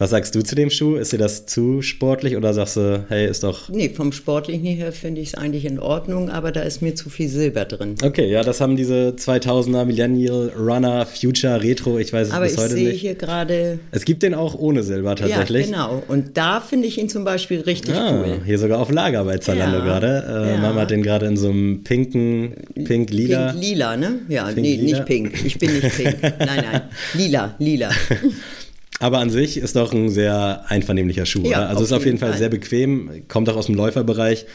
Was 0.00 0.10
sagst 0.10 0.32
du 0.36 0.42
zu 0.42 0.54
dem 0.54 0.70
Schuh? 0.70 0.94
Ist 0.94 1.12
dir 1.12 1.18
das 1.18 1.46
zu 1.46 1.82
sportlich 1.82 2.36
oder 2.36 2.54
sagst 2.54 2.76
du, 2.76 3.04
hey, 3.08 3.28
ist 3.28 3.42
doch. 3.42 3.68
Nee, 3.68 3.88
vom 3.88 4.12
Sportlichen 4.12 4.64
her 4.64 4.92
finde 4.92 5.20
ich 5.20 5.28
es 5.28 5.34
eigentlich 5.34 5.64
in 5.64 5.80
Ordnung, 5.80 6.30
aber 6.30 6.52
da 6.52 6.60
ist 6.60 6.82
mir 6.82 6.94
zu 6.94 7.10
viel 7.10 7.28
Silber 7.28 7.64
drin. 7.64 7.96
Okay, 8.00 8.30
ja, 8.30 8.44
das 8.44 8.60
haben 8.60 8.76
diese 8.76 9.16
2000er 9.18 9.84
Millennial 9.84 10.52
Runner 10.56 11.04
Future 11.04 11.60
Retro, 11.60 11.98
ich 11.98 12.12
weiß 12.12 12.28
es 12.28 12.32
aber 12.32 12.44
bis 12.44 12.56
heute 12.56 12.74
nicht. 12.74 12.82
Aber 12.82 12.90
ich 12.90 13.00
sehe 13.00 13.10
hier 13.10 13.14
gerade. 13.16 13.80
Es 13.90 14.04
gibt 14.04 14.22
den 14.22 14.34
auch 14.34 14.54
ohne 14.54 14.84
Silber 14.84 15.16
tatsächlich. 15.16 15.68
Ja, 15.68 15.88
genau. 15.88 16.02
Und 16.06 16.36
da 16.36 16.60
finde 16.60 16.86
ich 16.86 16.96
ihn 16.98 17.08
zum 17.08 17.24
Beispiel 17.24 17.62
richtig 17.62 17.96
ah, 17.96 18.22
cool. 18.22 18.40
Hier 18.46 18.60
sogar 18.60 18.78
auf 18.78 18.92
Lager 18.92 19.24
bei 19.24 19.38
Zalando 19.38 19.78
ja, 19.78 19.84
gerade. 19.84 20.24
Äh, 20.28 20.50
ja. 20.52 20.58
Mama 20.58 20.82
hat 20.82 20.92
den 20.92 21.02
gerade 21.02 21.26
in 21.26 21.36
so 21.36 21.48
einem 21.48 21.82
pinken, 21.82 22.52
pink-lila. 22.84 23.50
Pink-lila, 23.50 23.96
ne? 23.96 24.20
Ja, 24.28 24.44
Pink 24.44 24.58
nee, 24.58 24.76
lila. 24.76 24.98
nicht 24.98 25.06
pink. 25.06 25.44
Ich 25.44 25.58
bin 25.58 25.72
nicht 25.72 25.96
pink. 25.96 26.22
nein, 26.22 26.64
nein. 26.70 26.82
Lila, 27.14 27.56
lila. 27.58 27.90
Aber 29.00 29.18
an 29.18 29.30
sich 29.30 29.56
ist 29.56 29.76
doch 29.76 29.92
ein 29.92 30.10
sehr 30.10 30.64
einvernehmlicher 30.68 31.26
Schuh. 31.26 31.42
Ja, 31.42 31.58
oder? 31.58 31.68
Also 31.68 31.80
auf 31.80 31.86
ist 31.86 31.92
auf 31.92 32.04
jeden 32.04 32.18
Fall, 32.18 32.30
Fall. 32.30 32.38
sehr 32.38 32.48
bequem, 32.48 33.24
kommt 33.28 33.48
auch 33.48 33.56
aus 33.56 33.66
dem 33.66 33.74
Läuferbereich. 33.74 34.46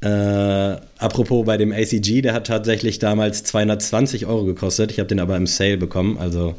Äh, 0.00 0.08
apropos 0.98 1.44
bei 1.44 1.56
dem 1.56 1.72
ACG, 1.72 2.22
der 2.22 2.32
hat 2.32 2.46
tatsächlich 2.46 3.00
damals 3.00 3.42
220 3.42 4.26
Euro 4.26 4.44
gekostet. 4.44 4.92
Ich 4.92 5.00
habe 5.00 5.08
den 5.08 5.18
aber 5.18 5.36
im 5.36 5.46
Sale 5.48 5.76
bekommen, 5.76 6.18
also 6.18 6.54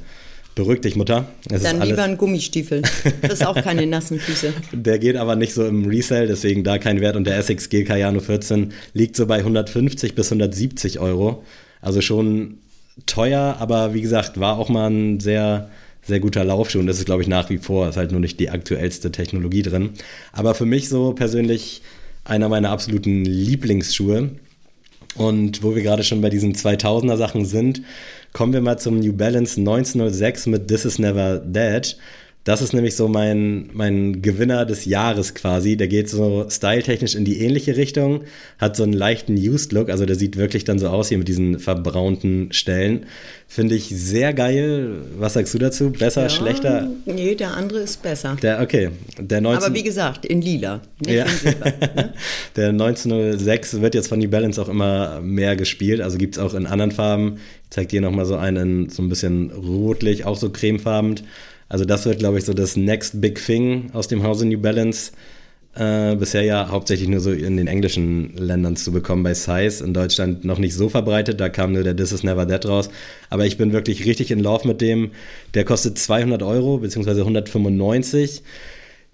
beruhig 0.55 0.81
dich, 0.81 0.97
Mutter. 0.97 1.25
Es 1.49 1.63
Dann 1.63 1.81
lieber 1.81 2.03
ein 2.03 2.17
Gummistiefel. 2.17 2.81
Das 3.21 3.33
ist 3.33 3.45
auch 3.45 3.55
keine 3.55 3.87
nassen 3.87 4.19
Füße. 4.19 4.53
Der 4.73 4.99
geht 4.99 5.15
aber 5.15 5.37
nicht 5.37 5.53
so 5.53 5.65
im 5.65 5.85
Resale, 5.85 6.27
deswegen 6.27 6.65
da 6.65 6.77
kein 6.77 6.99
Wert. 6.99 7.15
Und 7.15 7.25
der 7.25 7.37
Essex 7.37 7.69
G 7.69 7.85
Cayano 7.85 8.19
14 8.19 8.73
liegt 8.93 9.15
so 9.15 9.25
bei 9.25 9.37
150 9.37 10.15
bis 10.15 10.27
170 10.27 10.99
Euro. 10.99 11.43
Also 11.81 12.01
schon 12.01 12.57
teuer, 13.05 13.55
aber 13.59 13.93
wie 13.93 14.01
gesagt, 14.01 14.37
war 14.41 14.57
auch 14.57 14.67
mal 14.67 14.89
ein 14.89 15.21
sehr 15.21 15.69
sehr 16.03 16.19
guter 16.19 16.43
Laufschuh 16.43 16.79
und 16.79 16.87
das 16.87 16.97
ist, 16.97 17.05
glaube 17.05 17.21
ich, 17.21 17.27
nach 17.27 17.49
wie 17.49 17.57
vor, 17.57 17.89
ist 17.89 17.97
halt 17.97 18.11
nur 18.11 18.19
nicht 18.19 18.39
die 18.39 18.49
aktuellste 18.49 19.11
Technologie 19.11 19.61
drin. 19.61 19.91
Aber 20.31 20.55
für 20.55 20.65
mich 20.65 20.89
so 20.89 21.13
persönlich 21.13 21.81
einer 22.23 22.49
meiner 22.49 22.69
absoluten 22.69 23.25
Lieblingsschuhe. 23.25 24.31
Und 25.15 25.63
wo 25.63 25.75
wir 25.75 25.81
gerade 25.81 26.03
schon 26.03 26.21
bei 26.21 26.29
diesen 26.29 26.53
2000er 26.53 27.17
Sachen 27.17 27.45
sind, 27.45 27.81
kommen 28.31 28.53
wir 28.53 28.61
mal 28.61 28.77
zum 28.77 28.99
New 28.99 29.13
Balance 29.13 29.59
1906 29.59 30.45
mit 30.47 30.67
This 30.67 30.85
Is 30.85 30.99
Never 30.99 31.39
Dead. 31.39 31.97
Das 32.49 32.63
ist 32.63 32.73
nämlich 32.73 32.95
so 32.95 33.07
mein, 33.07 33.69
mein 33.73 34.23
Gewinner 34.23 34.65
des 34.65 34.85
Jahres 34.85 35.35
quasi. 35.35 35.77
Der 35.77 35.87
geht 35.87 36.09
so 36.09 36.47
styletechnisch 36.49 37.13
in 37.13 37.23
die 37.23 37.41
ähnliche 37.41 37.77
Richtung, 37.77 38.21
hat 38.57 38.75
so 38.75 38.81
einen 38.81 38.93
leichten 38.93 39.35
Used-Look, 39.35 39.91
also 39.91 40.07
der 40.07 40.15
sieht 40.15 40.35
wirklich 40.35 40.63
dann 40.63 40.79
so 40.79 40.87
aus 40.87 41.09
hier 41.09 41.19
mit 41.19 41.27
diesen 41.27 41.59
verbraunten 41.59 42.51
Stellen. 42.51 43.05
Finde 43.47 43.75
ich 43.75 43.89
sehr 43.89 44.33
geil. 44.33 44.93
Was 45.19 45.33
sagst 45.33 45.53
du 45.53 45.59
dazu? 45.59 45.91
Besser, 45.91 46.23
Ja, 46.23 46.29
schlechter? 46.29 46.89
Nee, 47.05 47.35
der 47.35 47.55
andere 47.55 47.81
ist 47.81 48.01
besser. 48.01 48.35
Der, 48.41 48.61
okay, 48.61 48.89
der 49.19 49.41
19... 49.41 49.63
Aber 49.63 49.75
wie 49.75 49.83
gesagt, 49.83 50.25
in 50.25 50.41
lila, 50.41 50.81
Ja. 51.05 51.25
in 51.25 51.29
Silber. 51.29 51.65
Ne? 51.65 52.13
Der 52.55 52.69
1906 52.69 53.79
wird 53.81 53.93
jetzt 53.93 54.07
von 54.07 54.17
New 54.17 54.29
Balance 54.29 54.59
auch 54.59 54.69
immer 54.69 55.21
mehr 55.21 55.55
gespielt. 55.55 56.01
Also 56.01 56.17
gibt 56.17 56.37
es 56.37 56.41
auch 56.41 56.55
in 56.55 56.65
anderen 56.65 56.91
Farben. 56.91 57.35
Ich 57.65 57.69
zeig 57.69 57.89
dir 57.89 58.01
nochmal 58.01 58.25
so 58.25 58.35
einen 58.37 58.85
in 58.85 58.89
so 58.89 59.03
ein 59.03 59.09
bisschen 59.09 59.51
rotlich, 59.51 60.25
auch 60.25 60.35
so 60.37 60.49
cremefarben. 60.49 61.15
Also 61.69 61.85
das 61.85 62.05
wird, 62.05 62.19
glaube 62.19 62.39
ich, 62.39 62.45
so 62.45 62.53
das 62.53 62.75
Next 62.75 63.21
Big 63.21 63.43
Thing 63.43 63.91
aus 63.93 64.07
dem 64.07 64.23
Hause 64.23 64.45
New 64.45 64.59
Balance. 64.59 65.11
Äh, 65.75 66.15
bisher 66.15 66.41
ja 66.41 66.69
hauptsächlich 66.69 67.07
nur 67.07 67.19
so 67.19 67.31
in 67.31 67.55
den 67.55 67.67
englischen 67.67 68.35
Ländern 68.35 68.75
zu 68.75 68.91
bekommen 68.91 69.21
bei 69.21 69.35
Size. 69.35 69.83
In 69.83 69.93
Deutschland 69.93 70.43
noch 70.43 70.57
nicht 70.57 70.73
so 70.73 70.89
verbreitet. 70.89 71.39
Da 71.39 71.47
kam 71.47 71.73
nur 71.73 71.83
der 71.83 71.95
This 71.95 72.11
Is 72.11 72.23
Never 72.23 72.47
Dead 72.47 72.65
raus. 72.65 72.89
Aber 73.29 73.45
ich 73.45 73.57
bin 73.57 73.71
wirklich 73.71 74.05
richtig 74.05 74.31
in 74.31 74.39
Love 74.39 74.67
mit 74.67 74.81
dem. 74.81 75.11
Der 75.53 75.63
kostet 75.63 75.99
200 75.99 76.41
Euro, 76.41 76.79
beziehungsweise 76.79 77.21
195. 77.21 78.41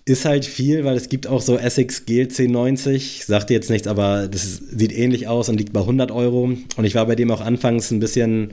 ist 0.06 0.24
halt 0.24 0.46
viel, 0.46 0.86
weil 0.86 0.96
es 0.96 1.10
gibt 1.10 1.28
auch 1.28 1.42
so 1.42 1.58
Essex 1.58 2.06
GLC 2.06 2.48
90, 2.48 3.26
sagte 3.26 3.54
jetzt 3.54 3.72
nichts, 3.72 3.88
aber 3.88 4.28
das 4.28 4.62
sieht 4.72 4.96
ähnlich 4.96 5.28
aus 5.28 5.50
und 5.50 5.58
liegt 5.58 5.74
bei 5.74 5.82
100 5.82 6.12
Euro. 6.12 6.44
Und 6.78 6.86
ich 6.86 6.96
war 6.96 7.06
bei 7.06 7.16
dem 7.16 7.32
auch 7.32 7.42
anfangs 7.42 7.92
ein 7.92 8.00
bisschen 8.00 8.52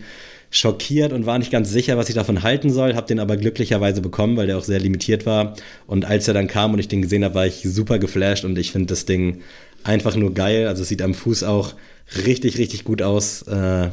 schockiert 0.53 1.13
und 1.13 1.25
war 1.25 1.39
nicht 1.39 1.51
ganz 1.51 1.71
sicher, 1.71 1.97
was 1.97 2.11
ich 2.11 2.15
davon 2.15 2.43
halten 2.43 2.71
soll, 2.71 2.95
habe 2.95 3.07
den 3.07 3.19
aber 3.19 3.39
glücklicherweise 3.39 4.03
bekommen, 4.03 4.37
weil 4.37 4.47
der 4.47 4.59
auch 4.59 4.65
sehr 4.65 4.79
limitiert 4.79 5.25
war. 5.25 5.57
Und 5.87 6.05
als 6.05 6.29
er 6.29 6.35
dann 6.35 6.47
kam 6.47 6.75
und 6.75 6.79
ich 6.79 6.89
den 6.89 7.03
gesehen 7.03 7.25
habe, 7.25 7.35
war 7.35 7.47
ich 7.47 7.63
super 7.63 7.99
geflasht 7.99 8.45
und 8.45 8.57
ich 8.59 8.71
finde 8.71 8.89
das 8.89 9.07
Ding 9.07 9.41
einfach 9.83 10.15
nur 10.15 10.35
geil. 10.35 10.69
Also 10.69 10.83
es 10.83 10.89
sieht 10.89 11.01
am 11.01 11.15
Fuß 11.15 11.43
auch 11.45 11.73
richtig, 12.27 12.59
richtig 12.59 12.85
gut 12.85 13.01
aus. 13.01 13.43
Äh, 13.43 13.89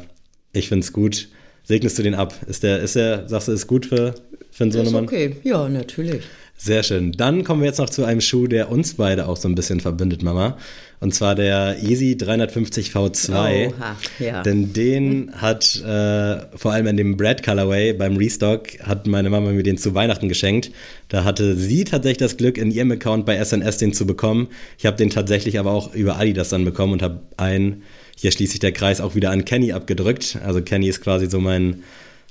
ich 0.52 0.68
finde 0.68 0.84
es 0.84 0.92
gut. 0.92 1.30
Segnest 1.64 1.98
du 1.98 2.04
den 2.04 2.14
ab? 2.14 2.36
Ist 2.48 2.64
der, 2.64 2.80
ist 2.80 2.96
der, 2.96 3.30
sagst 3.30 3.48
du, 3.48 3.54
ist 3.54 3.68
gut 3.68 3.86
für, 3.86 4.16
für 4.52 4.64
einen 4.66 4.72
Sohnemann? 4.74 5.06
Ist 5.06 5.12
okay, 5.12 5.36
ja, 5.44 5.70
natürlich. 5.70 6.24
Sehr 6.62 6.84
schön. 6.84 7.14
Dann 7.14 7.46
kommen 7.46 7.62
wir 7.62 7.68
jetzt 7.68 7.78
noch 7.78 7.90
zu 7.90 8.04
einem 8.04 8.20
Schuh, 8.20 8.46
der 8.46 8.70
uns 8.70 8.96
beide 8.96 9.30
auch 9.30 9.38
so 9.38 9.48
ein 9.48 9.56
bisschen 9.56 9.80
verbindet, 9.80 10.24
Mama. 10.24 10.58
Und 11.00 11.16
zwar 11.16 11.34
der 11.34 11.82
Easy 11.82 12.18
350 12.18 12.90
V2. 12.90 13.68
Oha, 13.68 13.96
ja. 14.20 14.44
Denn 14.44 14.74
den 14.74 15.32
hat 15.38 15.78
äh, 15.78 16.58
vor 16.58 16.74
allem 16.74 16.88
in 16.88 16.98
dem 16.98 17.16
Brad 17.16 17.44
Colorway 17.44 17.94
beim 17.94 18.18
Restock 18.18 18.78
hat 18.84 19.08
meine 19.08 19.30
Mama 19.30 19.52
mir 19.52 19.64
den 19.64 19.78
zu 19.78 19.96
Weihnachten 19.96 20.28
geschenkt. 20.28 20.72
Da 21.08 21.24
hatte 21.24 21.56
sie 21.56 21.86
tatsächlich 21.86 22.18
das 22.18 22.36
Glück, 22.36 22.58
in 22.58 22.72
ihrem 22.72 22.92
Account 22.92 23.26
bei 23.26 23.42
SNS 23.42 23.78
den 23.78 23.94
zu 23.94 24.06
bekommen. 24.06 24.50
Ich 24.78 24.86
habe 24.86 24.98
den 24.98 25.10
tatsächlich 25.10 25.60
aber 25.60 25.72
auch 25.72 25.94
über 25.94 26.20
Adidas 26.20 26.50
dann 26.50 26.66
bekommen 26.66 26.92
und 26.92 27.02
habe 27.02 27.22
einen, 27.38 27.84
hier 28.18 28.34
schließt 28.34 28.52
sich 28.52 28.60
der 28.60 28.74
Kreis 28.74 29.00
auch 29.00 29.16
wieder 29.16 29.32
an 29.32 29.46
Kenny 29.46 29.72
abgedrückt. 29.72 30.38
Also 30.46 30.62
Kenny 30.62 30.90
ist 30.90 31.00
quasi 31.00 31.28
so 31.28 31.40
mein, 31.40 31.84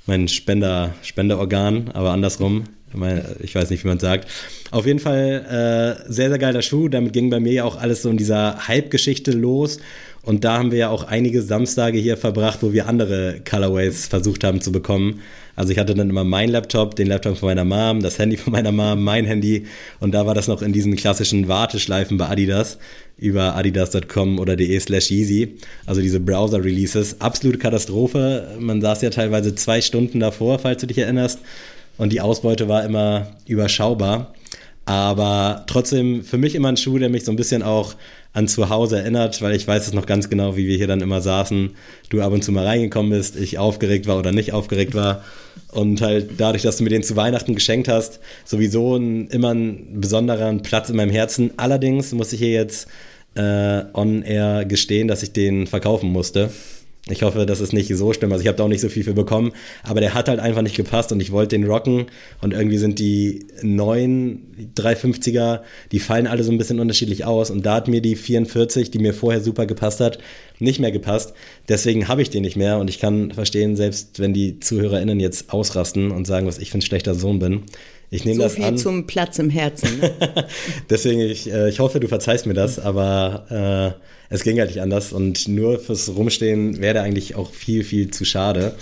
mein 0.05 0.27
Spender, 0.27 0.93
Spenderorgan, 1.01 1.89
aber 1.95 2.11
andersrum 2.11 2.65
ich 3.41 3.55
weiß 3.55 3.69
nicht, 3.69 3.83
wie 3.83 3.87
man 3.87 3.99
sagt. 3.99 4.29
Auf 4.71 4.85
jeden 4.85 4.99
Fall 4.99 5.97
äh, 6.07 6.11
sehr, 6.11 6.29
sehr 6.29 6.39
geiler 6.39 6.61
Schuh. 6.61 6.87
Damit 6.87 7.13
ging 7.13 7.29
bei 7.29 7.39
mir 7.39 7.53
ja 7.53 7.63
auch 7.63 7.77
alles 7.77 8.01
so 8.01 8.09
in 8.09 8.17
dieser 8.17 8.67
Hype-Geschichte 8.67 9.31
los. 9.31 9.79
Und 10.23 10.43
da 10.43 10.57
haben 10.57 10.71
wir 10.71 10.79
ja 10.79 10.89
auch 10.89 11.03
einige 11.03 11.41
Samstage 11.41 11.97
hier 11.97 12.17
verbracht, 12.17 12.59
wo 12.61 12.73
wir 12.73 12.87
andere 12.87 13.41
Colorways 13.49 14.07
versucht 14.07 14.43
haben 14.43 14.61
zu 14.61 14.71
bekommen. 14.71 15.21
Also 15.55 15.71
ich 15.73 15.79
hatte 15.79 15.93
dann 15.93 16.09
immer 16.09 16.23
meinen 16.23 16.51
Laptop, 16.51 16.95
den 16.95 17.07
Laptop 17.07 17.37
von 17.37 17.47
meiner 17.47 17.65
Mom, 17.65 18.01
das 18.01 18.17
Handy 18.17 18.37
von 18.37 18.53
meiner 18.53 18.71
Mom, 18.71 19.03
mein 19.03 19.25
Handy. 19.25 19.65
Und 19.99 20.13
da 20.13 20.25
war 20.25 20.33
das 20.33 20.47
noch 20.47 20.61
in 20.61 20.71
diesen 20.71 20.95
klassischen 20.95 21.47
Warteschleifen 21.47 22.17
bei 22.17 22.29
Adidas 22.29 22.77
über 23.17 23.55
adidas.com 23.55 24.39
oder 24.39 24.55
de 24.55 24.79
slash 24.79 25.11
Yeezy. 25.11 25.57
Also 25.85 25.99
diese 26.01 26.19
Browser-Releases. 26.19 27.19
Absolute 27.19 27.57
Katastrophe. 27.57 28.55
Man 28.59 28.81
saß 28.81 29.01
ja 29.01 29.09
teilweise 29.09 29.53
zwei 29.55 29.81
Stunden 29.81 30.19
davor, 30.21 30.59
falls 30.59 30.79
du 30.81 30.87
dich 30.87 30.99
erinnerst 30.99 31.39
und 31.99 32.11
die 32.11 32.21
Ausbeute 32.21 32.67
war 32.67 32.83
immer 32.83 33.27
überschaubar. 33.45 34.33
Aber 34.85 35.65
trotzdem 35.67 36.23
für 36.23 36.39
mich 36.39 36.55
immer 36.55 36.69
ein 36.69 36.77
Schuh, 36.77 36.97
der 36.97 37.09
mich 37.09 37.25
so 37.25 37.31
ein 37.31 37.35
bisschen 37.35 37.61
auch 37.61 37.93
an 38.33 38.47
zu 38.47 38.69
Hause 38.69 38.97
erinnert, 38.97 39.41
weil 39.41 39.53
ich 39.53 39.67
weiß 39.67 39.85
es 39.85 39.93
noch 39.93 40.07
ganz 40.07 40.29
genau, 40.29 40.55
wie 40.55 40.65
wir 40.65 40.77
hier 40.77 40.87
dann 40.87 41.01
immer 41.01 41.21
saßen, 41.21 41.71
du 42.09 42.21
ab 42.21 42.31
und 42.31 42.43
zu 42.43 42.51
mal 42.51 42.65
reingekommen 42.65 43.11
bist, 43.11 43.35
ich 43.35 43.59
aufgeregt 43.59 44.07
war 44.07 44.17
oder 44.17 44.31
nicht 44.31 44.53
aufgeregt 44.53 44.95
war. 44.95 45.23
Und 45.71 46.01
halt 46.01 46.31
dadurch, 46.39 46.63
dass 46.63 46.77
du 46.77 46.83
mir 46.83 46.89
den 46.89 47.03
zu 47.03 47.15
Weihnachten 47.15 47.53
geschenkt 47.53 47.87
hast, 47.87 48.19
sowieso 48.45 48.95
ein, 48.95 49.27
immer 49.27 49.53
ein 49.53 49.99
besonderer 49.99 50.51
Platz 50.59 50.89
in 50.89 50.95
meinem 50.95 51.11
Herzen. 51.11 51.51
Allerdings 51.57 52.13
muss 52.13 52.33
ich 52.33 52.39
hier 52.39 52.51
jetzt 52.51 52.87
äh, 53.35 53.83
on 53.93 54.23
air 54.23 54.65
gestehen, 54.65 55.07
dass 55.07 55.21
ich 55.21 55.33
den 55.33 55.67
verkaufen 55.67 56.11
musste. 56.11 56.49
Ich 57.09 57.23
hoffe, 57.23 57.45
das 57.45 57.59
ist 57.59 57.73
nicht 57.73 57.95
so 57.95 58.13
schlimm. 58.13 58.31
Also 58.31 58.41
ich 58.41 58.47
habe 58.47 58.57
da 58.57 58.63
auch 58.63 58.69
nicht 58.69 58.81
so 58.81 58.89
viel 58.89 59.03
für 59.03 59.13
bekommen, 59.13 59.51
aber 59.83 59.99
der 59.99 60.13
hat 60.13 60.29
halt 60.29 60.39
einfach 60.39 60.61
nicht 60.61 60.75
gepasst 60.75 61.11
und 61.11 61.19
ich 61.19 61.31
wollte 61.31 61.57
den 61.57 61.65
rocken 61.65 62.05
und 62.41 62.53
irgendwie 62.53 62.77
sind 62.77 62.99
die 62.99 63.47
neuen 63.61 64.71
350er, 64.75 65.61
die 65.91 65.99
fallen 65.99 66.27
alle 66.27 66.43
so 66.43 66.51
ein 66.51 66.57
bisschen 66.57 66.79
unterschiedlich 66.79 67.25
aus 67.25 67.49
und 67.49 67.65
da 67.65 67.75
hat 67.75 67.87
mir 67.87 68.01
die 68.01 68.15
44, 68.15 68.91
die 68.91 68.99
mir 68.99 69.13
vorher 69.13 69.41
super 69.41 69.65
gepasst 69.65 69.99
hat, 69.99 70.19
nicht 70.59 70.79
mehr 70.79 70.91
gepasst. 70.91 71.33
Deswegen 71.67 72.07
habe 72.07 72.21
ich 72.21 72.29
den 72.29 72.43
nicht 72.43 72.57
mehr 72.57 72.77
und 72.77 72.89
ich 72.89 72.99
kann 72.99 73.31
verstehen, 73.31 73.75
selbst 73.75 74.19
wenn 74.19 74.33
die 74.33 74.59
ZuhörerInnen 74.59 75.19
jetzt 75.19 75.51
ausrasten 75.51 76.11
und 76.11 76.27
sagen, 76.27 76.47
was 76.47 76.59
ich 76.59 76.71
für 76.71 76.77
ein 76.77 76.81
schlechter 76.81 77.15
Sohn 77.15 77.39
bin. 77.39 77.63
Ich 78.11 78.25
nehme 78.25 78.37
so 78.37 78.43
das 78.43 78.55
viel 78.55 78.65
an. 78.65 78.77
zum 78.77 79.05
Platz 79.05 79.37
im 79.39 79.49
Herzen. 79.49 79.99
Ne? 79.99 80.11
Deswegen, 80.89 81.21
ich, 81.21 81.51
äh, 81.51 81.69
ich 81.69 81.79
hoffe, 81.79 81.99
du 81.99 82.07
verzeihst 82.07 82.45
mir 82.45 82.55
das, 82.55 82.79
aber 82.79 83.95
äh, 84.29 84.33
es 84.33 84.43
ging 84.43 84.59
halt 84.59 84.69
nicht 84.69 84.81
anders 84.81 85.13
und 85.13 85.47
nur 85.47 85.79
fürs 85.79 86.09
Rumstehen 86.15 86.79
wäre 86.81 87.01
eigentlich 87.01 87.35
auch 87.35 87.51
viel, 87.51 87.83
viel 87.83 88.11
zu 88.11 88.25
schade. 88.25 88.75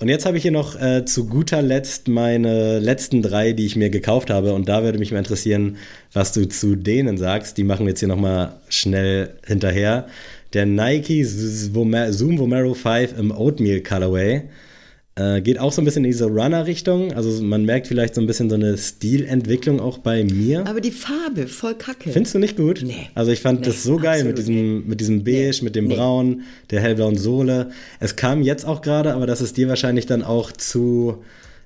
Und 0.00 0.08
jetzt 0.08 0.26
habe 0.26 0.36
ich 0.36 0.42
hier 0.42 0.52
noch 0.52 0.80
äh, 0.80 1.04
zu 1.04 1.26
guter 1.26 1.60
Letzt 1.60 2.06
meine 2.06 2.78
letzten 2.78 3.20
drei, 3.20 3.52
die 3.52 3.66
ich 3.66 3.74
mir 3.74 3.90
gekauft 3.90 4.30
habe. 4.30 4.54
Und 4.54 4.68
da 4.68 4.84
würde 4.84 4.98
mich 4.98 5.10
mal 5.10 5.18
interessieren, 5.18 5.76
was 6.12 6.32
du 6.32 6.46
zu 6.46 6.76
denen 6.76 7.18
sagst. 7.18 7.58
Die 7.58 7.64
machen 7.64 7.84
wir 7.84 7.90
jetzt 7.90 7.98
hier 7.98 8.08
nochmal 8.08 8.54
schnell 8.68 9.30
hinterher. 9.44 10.06
Der 10.52 10.66
Nike 10.66 11.24
Zoom 11.24 12.38
Vomero 12.38 12.74
5 12.74 13.18
im 13.18 13.32
Oatmeal 13.32 13.80
Colorway. 13.80 14.42
Äh, 15.18 15.40
geht 15.40 15.58
auch 15.58 15.72
so 15.72 15.82
ein 15.82 15.84
bisschen 15.84 16.04
in 16.04 16.12
diese 16.12 16.26
Runner-Richtung. 16.26 17.12
Also 17.12 17.42
man 17.42 17.64
merkt 17.64 17.88
vielleicht 17.88 18.14
so 18.14 18.20
ein 18.20 18.28
bisschen 18.28 18.48
so 18.48 18.54
eine 18.54 18.78
Stilentwicklung 18.78 19.80
auch 19.80 19.98
bei 19.98 20.22
mir. 20.22 20.64
Aber 20.68 20.80
die 20.80 20.92
Farbe, 20.92 21.48
voll 21.48 21.74
kacke. 21.74 22.10
Findest 22.10 22.36
du 22.36 22.38
nicht 22.38 22.56
gut? 22.56 22.82
Nee. 22.84 23.08
Also 23.16 23.32
ich 23.32 23.40
fand 23.40 23.60
nee, 23.60 23.66
das 23.66 23.82
so 23.82 23.96
geil 23.96 24.22
mit 24.22 24.38
diesem, 24.38 24.86
mit 24.86 25.00
diesem 25.00 25.24
Beige, 25.24 25.56
nee. 25.58 25.64
mit 25.64 25.74
dem 25.74 25.86
nee. 25.86 25.96
Braun, 25.96 26.42
der 26.70 26.80
hellblauen 26.82 27.18
Sohle. 27.18 27.70
Es 27.98 28.14
kam 28.14 28.42
jetzt 28.42 28.64
auch 28.64 28.80
gerade, 28.80 29.12
aber 29.12 29.26
das 29.26 29.40
ist 29.40 29.56
dir 29.56 29.68
wahrscheinlich 29.68 30.06
dann 30.06 30.22
auch 30.22 30.52
zu, 30.52 31.24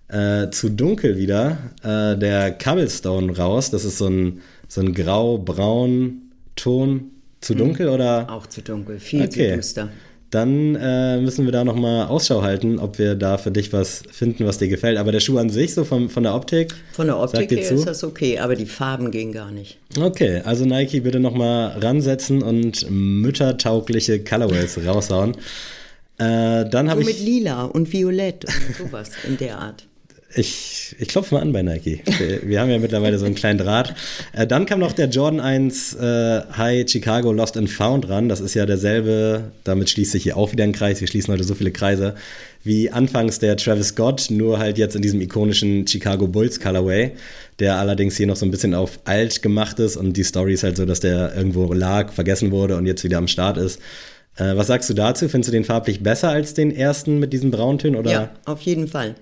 äh, 0.09 0.49
zu 0.49 0.71
dunkel 0.71 1.19
wieder, 1.19 1.59
äh, 1.83 2.17
der 2.17 2.53
Cobblestone 2.53 3.37
raus. 3.37 3.71
Das 3.71 3.85
ist 3.85 3.99
so 3.99 4.07
ein, 4.07 4.41
so 4.67 4.81
ein 4.81 4.95
grau-braun 4.95 6.23
Ton. 6.57 7.11
Zu 7.43 7.53
hm. 7.53 7.59
dunkel 7.59 7.89
hm. 7.89 7.95
oder? 7.95 8.31
Auch 8.31 8.47
zu 8.47 8.63
dunkel, 8.63 8.99
viel 8.99 9.23
okay. 9.25 9.51
zu 9.51 9.57
düster 9.57 9.89
dann 10.33 10.77
äh, 10.77 11.21
müssen 11.21 11.45
wir 11.45 11.53
da 11.53 11.63
nochmal 11.63 12.07
Ausschau 12.07 12.43
halten, 12.43 12.79
ob 12.79 12.99
wir 12.99 13.15
da 13.15 13.37
für 13.37 13.51
dich 13.51 13.71
was 13.75 14.03
finden, 14.11 14.47
was 14.47 14.57
dir 14.57 14.69
gefällt. 14.69 14.97
Aber 14.97 15.13
der 15.13 15.21
Schuh 15.21 15.37
an 15.37 15.51
sich, 15.51 15.75
so 15.75 15.85
von, 15.85 16.09
von 16.09 16.23
der 16.23 16.35
Optik? 16.35 16.75
Von 16.93 17.09
der 17.09 17.19
Optik 17.19 17.51
her 17.51 17.71
ist 17.71 17.87
das 17.87 18.03
okay, 18.03 18.39
aber 18.39 18.57
die 18.57 18.65
Farben 18.65 19.11
gehen 19.11 19.33
gar 19.33 19.51
nicht. 19.51 19.79
Okay, 20.01 20.41
also 20.43 20.65
Nike 20.65 21.01
bitte 21.01 21.21
nochmal 21.21 21.79
ransetzen 21.79 22.43
und 22.43 22.91
müttertaugliche 22.91 24.25
Colorways 24.25 24.79
raushauen. 24.87 25.37
Äh, 26.17 26.65
dann 26.71 26.89
habe 26.91 27.03
ich 27.03 27.07
mit 27.07 27.21
lila 27.21 27.65
und 27.65 27.93
violett 27.93 28.47
und 28.47 28.89
sowas 28.89 29.11
in 29.29 29.37
der 29.37 29.59
Art. 29.59 29.85
Ich, 30.35 30.97
ich 30.99 31.09
klopfe 31.09 31.35
mal 31.35 31.41
an 31.41 31.53
bei 31.53 31.63
Nike. 31.63 32.03
Wir, 32.19 32.49
wir 32.49 32.61
haben 32.61 32.71
ja 32.71 32.79
mittlerweile 32.79 33.19
so 33.19 33.27
einen 33.27 33.35
kleinen 33.35 33.59
Draht. 33.59 33.95
Äh, 34.33 34.47
dann 34.47 34.67
kam 34.67 34.81
noch 34.81 34.93
der 34.93 35.09
Jordan 35.09 35.41
1 35.41 35.95
äh, 35.95 36.43
High 36.57 36.89
Chicago 36.89 37.33
Lost 37.33 37.57
and 37.57 37.71
Found 37.71 38.09
ran. 38.09 38.29
Das 38.29 38.41
ist 38.41 38.55
ja 38.55 38.65
derselbe, 38.65 39.53
damit 39.65 39.91
schließt 39.91 40.13
sich 40.13 40.23
hier 40.23 40.37
auch 40.37 40.53
wieder 40.53 40.65
ein 40.65 40.73
Kreis. 40.73 41.01
Wir 41.01 41.09
schließen 41.09 41.33
heute 41.33 41.45
so 41.45 41.55
viele 41.55 41.71
Kreise. 41.71 42.15
Wie 42.65 42.91
anfangs 42.91 43.41
der 43.41 43.57
Travis 43.57 43.89
Scott, 43.89 44.27
nur 44.31 44.59
halt 44.59 44.79
jetzt 44.79 44.95
in 44.97 45.03
diesem 45.03 45.21
ikonischen 45.21 45.87
Chicago 45.87 46.27
Bulls 46.27 46.61
Colorway, 46.61 47.13
der 47.59 47.77
allerdings 47.77 48.17
hier 48.17 48.27
noch 48.27 48.37
so 48.37 48.47
ein 48.47 48.51
bisschen 48.51 48.75
auf 48.75 49.01
alt 49.05 49.43
gemacht 49.43 49.81
ist 49.81 49.97
und 49.97 50.17
die 50.17 50.23
Story 50.23 50.55
ist 50.55 50.63
halt 50.63 50.77
so, 50.77 50.87
dass 50.87 51.01
der 51.01 51.35
irgendwo 51.35 51.73
lag, 51.73 52.13
vergessen 52.13 52.53
wurde 52.53 52.77
und 52.77 52.87
jetzt 52.87 53.03
wieder 53.05 53.19
am 53.19 53.29
Start 53.29 53.57
ist. 53.57 53.81
Äh, 54.37 54.57
was 54.57 54.69
sagst 54.69 54.89
du 54.89 54.95
dazu? 54.95 55.29
Findest 55.29 55.49
du 55.49 55.53
den 55.53 55.65
farblich 55.65 56.03
besser 56.03 56.31
als 56.31 56.55
den 56.55 56.75
ersten 56.75 57.19
mit 57.19 57.33
diesen 57.33 57.51
Brauntönen? 57.51 57.99
Oder? 57.99 58.11
Ja, 58.11 58.31
auf 58.45 58.63
jeden 58.63 58.89
Fall. 58.89 59.15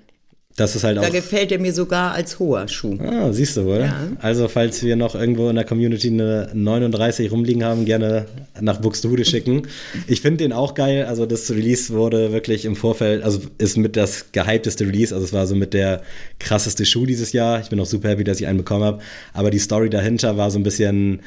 Das 0.60 0.76
ist 0.76 0.84
halt 0.84 0.98
da 0.98 1.00
auch. 1.00 1.06
Da 1.06 1.10
gefällt 1.10 1.50
er 1.52 1.58
mir 1.58 1.72
sogar 1.72 2.12
als 2.12 2.38
hoher 2.38 2.68
Schuh. 2.68 2.98
Ah, 3.00 3.32
siehst 3.32 3.56
du 3.56 3.64
wohl. 3.64 3.80
Ja. 3.80 4.08
Also, 4.20 4.46
falls 4.46 4.82
wir 4.82 4.94
noch 4.94 5.14
irgendwo 5.14 5.48
in 5.48 5.56
der 5.56 5.64
Community 5.64 6.08
eine 6.08 6.50
39 6.52 7.32
rumliegen 7.32 7.64
haben, 7.64 7.86
gerne 7.86 8.26
nach 8.60 8.78
Buxtehude 8.78 9.24
schicken. 9.24 9.62
Ich 10.06 10.20
finde 10.20 10.44
den 10.44 10.52
auch 10.52 10.74
geil. 10.74 11.06
Also, 11.06 11.24
das 11.24 11.50
Release 11.50 11.94
wurde 11.94 12.32
wirklich 12.32 12.66
im 12.66 12.76
Vorfeld, 12.76 13.22
also 13.22 13.40
ist 13.56 13.78
mit 13.78 13.96
das 13.96 14.32
gehypteste 14.32 14.84
Release. 14.84 15.14
Also, 15.14 15.24
es 15.24 15.32
war 15.32 15.46
so 15.46 15.54
mit 15.54 15.72
der 15.72 16.02
krasseste 16.38 16.84
Schuh 16.84 17.06
dieses 17.06 17.32
Jahr. 17.32 17.60
Ich 17.60 17.70
bin 17.70 17.80
auch 17.80 17.86
super 17.86 18.10
happy, 18.10 18.24
dass 18.24 18.38
ich 18.38 18.46
einen 18.46 18.58
bekommen 18.58 18.84
habe. 18.84 18.98
Aber 19.32 19.50
die 19.50 19.58
Story 19.58 19.88
dahinter 19.88 20.36
war 20.36 20.50
so 20.50 20.58
ein 20.58 20.62
bisschen 20.62 21.20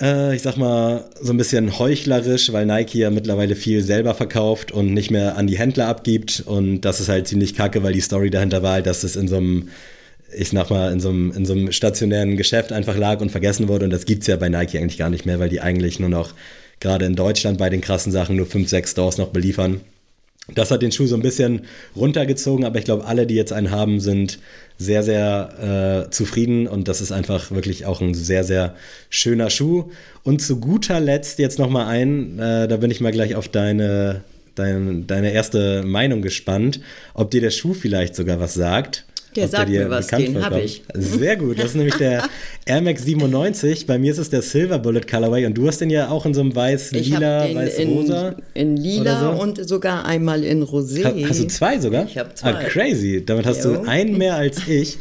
äh, 0.00 0.34
ich 0.34 0.42
sag 0.42 0.56
mal, 0.56 1.04
so 1.20 1.32
ein 1.32 1.36
bisschen 1.36 1.78
heuchlerisch, 1.78 2.52
weil 2.52 2.66
Nike 2.66 2.98
ja 2.98 3.10
mittlerweile 3.10 3.56
viel 3.56 3.82
selber 3.82 4.14
verkauft 4.14 4.72
und 4.72 4.92
nicht 4.92 5.10
mehr 5.10 5.36
an 5.36 5.46
die 5.46 5.58
Händler 5.58 5.88
abgibt. 5.88 6.42
Und 6.46 6.82
das 6.82 7.00
ist 7.00 7.08
halt 7.08 7.28
ziemlich 7.28 7.54
kacke, 7.54 7.82
weil 7.82 7.92
die 7.92 8.00
Story 8.00 8.30
dahinter 8.30 8.62
war, 8.62 8.82
dass 8.82 9.04
es 9.04 9.16
in 9.16 9.28
so 9.28 9.36
einem 9.36 9.68
ich 10.32 10.50
sag 10.50 10.70
mal, 10.70 10.92
in 10.92 11.00
so, 11.00 11.08
einem, 11.08 11.32
in 11.32 11.44
so 11.44 11.52
einem 11.52 11.72
stationären 11.72 12.36
Geschäft 12.36 12.72
einfach 12.72 12.96
lag 12.96 13.20
und 13.20 13.30
vergessen 13.30 13.68
wurde. 13.68 13.86
Und 13.86 13.90
das 13.90 14.04
gibt's 14.04 14.26
ja 14.26 14.36
bei 14.36 14.48
Nike 14.48 14.78
eigentlich 14.78 14.98
gar 14.98 15.10
nicht 15.10 15.26
mehr, 15.26 15.40
weil 15.40 15.48
die 15.48 15.60
eigentlich 15.60 15.98
nur 15.98 16.08
noch 16.08 16.34
gerade 16.78 17.04
in 17.04 17.16
Deutschland 17.16 17.58
bei 17.58 17.68
den 17.68 17.80
krassen 17.80 18.12
Sachen 18.12 18.36
nur 18.36 18.46
fünf, 18.46 18.68
sechs 18.68 18.92
Stores 18.92 19.18
noch 19.18 19.28
beliefern. 19.28 19.80
Das 20.54 20.70
hat 20.70 20.82
den 20.82 20.92
Schuh 20.92 21.06
so 21.06 21.14
ein 21.14 21.22
bisschen 21.22 21.62
runtergezogen, 21.94 22.64
aber 22.64 22.78
ich 22.78 22.84
glaube, 22.84 23.04
alle, 23.04 23.26
die 23.26 23.34
jetzt 23.34 23.52
einen 23.52 23.70
haben, 23.70 24.00
sind 24.00 24.38
sehr, 24.78 25.02
sehr 25.02 26.06
äh, 26.06 26.10
zufrieden 26.10 26.66
und 26.66 26.88
das 26.88 27.00
ist 27.00 27.12
einfach 27.12 27.50
wirklich 27.50 27.86
auch 27.86 28.00
ein 28.00 28.14
sehr, 28.14 28.44
sehr 28.44 28.74
schöner 29.10 29.50
Schuh. 29.50 29.90
Und 30.22 30.40
zu 30.40 30.58
guter 30.58 30.98
Letzt 30.98 31.38
jetzt 31.38 31.58
nochmal 31.58 31.86
ein, 31.86 32.38
äh, 32.38 32.66
da 32.66 32.78
bin 32.78 32.90
ich 32.90 33.00
mal 33.00 33.12
gleich 33.12 33.36
auf 33.36 33.48
deine, 33.48 34.22
dein, 34.54 35.06
deine 35.06 35.32
erste 35.32 35.82
Meinung 35.82 36.22
gespannt, 36.22 36.80
ob 37.14 37.30
dir 37.30 37.40
der 37.40 37.50
Schuh 37.50 37.74
vielleicht 37.74 38.16
sogar 38.16 38.40
was 38.40 38.54
sagt. 38.54 39.04
Der 39.36 39.46
sagt 39.48 39.68
dir 39.68 39.84
mir 39.84 39.90
was, 39.90 40.08
den 40.08 40.34
hab 40.36 40.52
vorkommt. 40.52 40.64
ich. 40.64 40.82
Sehr 40.94 41.36
gut, 41.36 41.58
das 41.58 41.66
ist 41.66 41.74
nämlich 41.76 41.94
der 41.96 42.24
Air 42.66 42.80
Max 42.82 43.04
97. 43.04 43.86
Bei 43.86 43.98
mir 43.98 44.10
ist 44.10 44.18
es 44.18 44.28
der 44.30 44.42
Silver 44.42 44.78
Bullet 44.78 45.02
Colorway 45.08 45.46
und 45.46 45.54
du 45.54 45.68
hast 45.68 45.80
den 45.80 45.90
ja 45.90 46.08
auch 46.10 46.26
in 46.26 46.34
so 46.34 46.40
einem 46.40 46.54
weiß-lila, 46.54 47.42
habe 47.44 47.54
weiß-rosa. 47.54 48.34
in, 48.54 48.76
in 48.76 48.76
lila 48.76 49.20
so. 49.36 49.42
und 49.42 49.68
sogar 49.68 50.04
einmal 50.04 50.42
in 50.42 50.62
Rosé. 50.64 51.04
Ha- 51.04 51.28
Hast 51.28 51.40
du 51.40 51.46
zwei 51.46 51.78
sogar? 51.78 52.04
Ich 52.06 52.18
hab 52.18 52.36
zwei. 52.36 52.54
Ah, 52.54 52.64
crazy. 52.64 53.22
Damit 53.24 53.46
hast 53.46 53.64
du 53.64 53.74
Jo. 53.74 53.82
einen 53.86 54.18
mehr 54.18 54.34
als 54.36 54.58
ich. 54.68 54.98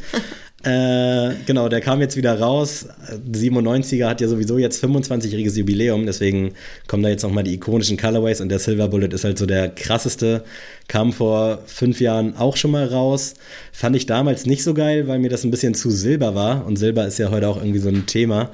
äh, 0.64 1.32
genau, 1.46 1.70
der 1.70 1.80
kam 1.82 2.02
jetzt 2.02 2.18
wieder 2.18 2.38
raus. 2.40 2.86
97er 3.32 4.08
hat 4.10 4.20
ja 4.22 4.28
sowieso 4.28 4.58
jetzt 4.58 4.84
25-jähriges 4.84 5.58
Jubiläum, 5.58 6.06
deswegen 6.06 6.52
kommen 6.88 7.02
da 7.04 7.10
jetzt 7.10 7.24
nochmal 7.24 7.46
die 7.46 7.54
ikonischen 7.54 7.96
Colorways 7.98 8.42
und 8.42 8.50
der 8.50 8.60
Silver 8.60 8.90
Bullet 8.90 9.08
ist 9.14 9.24
halt 9.24 9.38
so 9.38 9.46
der 9.46 9.70
krasseste. 9.70 10.44
Kam 10.90 11.14
vor 11.14 11.60
fünf 11.68 12.02
Jahren 12.02 12.36
auch 12.36 12.58
schon 12.58 12.72
mal 12.72 12.86
raus. 12.86 13.36
Fand 13.72 13.96
ich 13.96 14.08
damals 14.08 14.48
nicht 14.48 14.64
so 14.64 14.74
geil, 14.74 15.08
weil 15.08 15.20
mir 15.20 15.30
das 15.30 15.44
ein 15.44 15.52
bisschen 15.52 15.76
zu 15.76 15.92
silber 15.92 16.34
war 16.34 16.66
und 16.66 16.78
Silber 16.78 17.06
ist 17.06 17.20
ja 17.20 17.30
heute 17.30 17.48
auch 17.48 17.58
irgendwie 17.58 17.80
so 17.80 17.90
ein 17.90 18.08
Thema. 18.08 18.50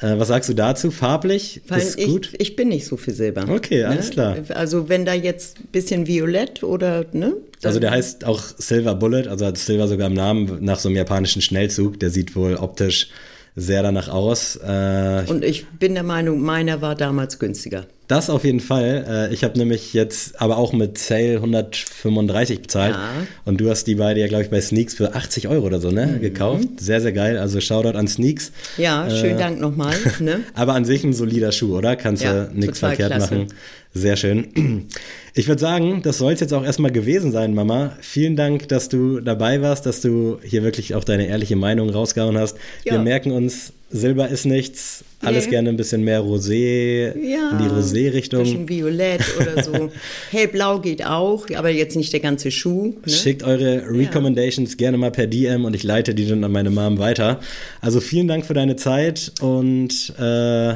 Äh, 0.00 0.18
was 0.18 0.28
sagst 0.28 0.50
du 0.50 0.54
dazu? 0.54 0.90
Farblich? 0.90 1.62
Weil 1.66 1.80
ist 1.80 1.98
ich, 1.98 2.06
gut? 2.06 2.30
ich 2.38 2.56
bin 2.56 2.68
nicht 2.68 2.84
so 2.86 2.98
für 2.98 3.12
Silber. 3.12 3.46
Okay, 3.48 3.84
alles 3.84 4.10
klar. 4.10 4.36
Also 4.50 4.90
wenn 4.90 5.06
da 5.06 5.14
jetzt 5.14 5.60
ein 5.60 5.68
bisschen 5.72 6.06
Violett 6.06 6.62
oder, 6.62 7.06
ne? 7.12 7.34
Also 7.64 7.80
der 7.80 7.90
heißt 7.90 8.24
auch 8.26 8.42
Silver 8.58 8.94
Bullet, 8.94 9.26
also 9.26 9.46
hat 9.46 9.56
Silver 9.56 9.88
sogar 9.88 10.08
im 10.08 10.14
Namen 10.14 10.58
nach 10.60 10.78
so 10.78 10.90
einem 10.90 10.96
japanischen 10.96 11.40
Schnellzug. 11.40 11.98
Der 12.00 12.10
sieht 12.10 12.36
wohl 12.36 12.56
optisch 12.56 13.08
sehr 13.56 13.82
danach 13.82 14.08
aus. 14.08 14.56
Äh, 14.56 15.24
Und 15.26 15.42
ich 15.42 15.66
bin 15.66 15.94
der 15.94 16.04
Meinung, 16.04 16.42
meiner 16.42 16.82
war 16.82 16.94
damals 16.94 17.38
günstiger. 17.38 17.86
Das 18.08 18.28
auf 18.30 18.44
jeden 18.44 18.60
Fall. 18.60 19.28
Äh, 19.30 19.34
ich 19.34 19.44
habe 19.44 19.56
nämlich 19.58 19.92
jetzt 19.94 20.40
aber 20.40 20.56
auch 20.56 20.72
mit 20.72 20.98
Sale 20.98 21.36
135 21.36 22.62
bezahlt. 22.62 22.94
Ja. 22.94 23.08
Und 23.44 23.60
du 23.60 23.70
hast 23.70 23.84
die 23.84 23.94
beide 23.94 24.20
ja, 24.20 24.26
glaube 24.26 24.44
ich, 24.44 24.50
bei 24.50 24.60
Sneaks 24.60 24.94
für 24.94 25.14
80 25.14 25.48
Euro 25.48 25.66
oder 25.66 25.80
so, 25.80 25.90
ne? 25.90 26.06
Mhm. 26.06 26.20
Gekauft. 26.20 26.68
Sehr, 26.80 27.00
sehr 27.00 27.12
geil. 27.12 27.38
Also 27.38 27.60
Shoutout 27.60 27.96
an 27.96 28.08
Sneaks. 28.08 28.52
Ja, 28.76 29.08
schönen 29.10 29.36
Äh, 29.36 29.38
Dank 29.38 29.60
nochmal. 29.60 29.94
Ne? 30.20 30.40
Aber 30.54 30.74
an 30.74 30.84
sich 30.84 31.04
ein 31.04 31.12
solider 31.12 31.52
Schuh, 31.52 31.76
oder? 31.76 31.96
Kannst 31.96 32.22
Ja, 32.24 32.44
du 32.46 32.58
nichts 32.58 32.78
verkehrt 32.80 33.12
klasse. 33.12 33.34
machen. 33.34 33.46
Sehr 33.94 34.16
schön. 34.16 34.86
Ich 35.34 35.48
würde 35.48 35.60
sagen, 35.60 36.02
das 36.02 36.18
soll 36.18 36.32
es 36.34 36.40
jetzt 36.40 36.52
auch 36.52 36.62
erstmal 36.64 36.90
gewesen 36.92 37.32
sein, 37.32 37.54
Mama. 37.54 37.96
Vielen 38.00 38.36
Dank, 38.36 38.68
dass 38.68 38.88
du 38.90 39.20
dabei 39.20 39.62
warst, 39.62 39.86
dass 39.86 40.00
du 40.02 40.38
hier 40.44 40.62
wirklich 40.62 40.94
auch 40.94 41.04
deine 41.04 41.26
ehrliche 41.26 41.56
Meinung 41.56 41.88
rausgehauen 41.90 42.36
hast. 42.36 42.58
Wir 42.84 42.92
Ja. 42.94 43.02
merken 43.02 43.32
uns, 43.32 43.72
Silber 43.90 44.28
ist 44.28 44.44
nichts, 44.44 45.02
alles 45.20 45.46
Nee. 45.46 45.50
gerne 45.50 45.70
ein 45.70 45.76
bisschen 45.76 46.04
mehr 46.04 46.20
Rosé, 46.20 47.16
Ja, 47.18 47.50
in 47.52 47.58
die 47.58 47.64
Rosé-Richtung. 47.64 48.42
Bisschen 48.42 48.68
Violett 48.68 49.22
oder 49.40 49.62
so. 49.64 49.90
Hellblau 50.30 50.78
geht 50.80 51.04
auch, 51.04 51.46
aber 51.54 51.70
jetzt 51.70 51.96
nicht 51.96 52.12
der 52.12 52.20
ganze 52.20 52.50
Schuh. 52.50 52.94
Ne? 53.04 53.12
Schickt 53.12 53.42
eure 53.44 53.82
Recommendations 53.88 54.76
gerne 54.76 54.98
mal 54.98 55.10
per 55.10 55.26
DM 55.26 55.64
und 55.64 55.74
ich 55.74 55.84
leite 55.84 56.14
die 56.14 56.26
dann 56.28 56.44
an 56.44 56.52
meine 56.52 56.70
Mom 56.70 56.98
weiter. 56.98 57.40
Also 57.80 58.00
vielen 58.00 58.28
Dank 58.28 58.44
für 58.44 58.54
deine 58.54 58.76
Zeit 58.76 59.32
und 59.40 60.12
äh, 60.18 60.68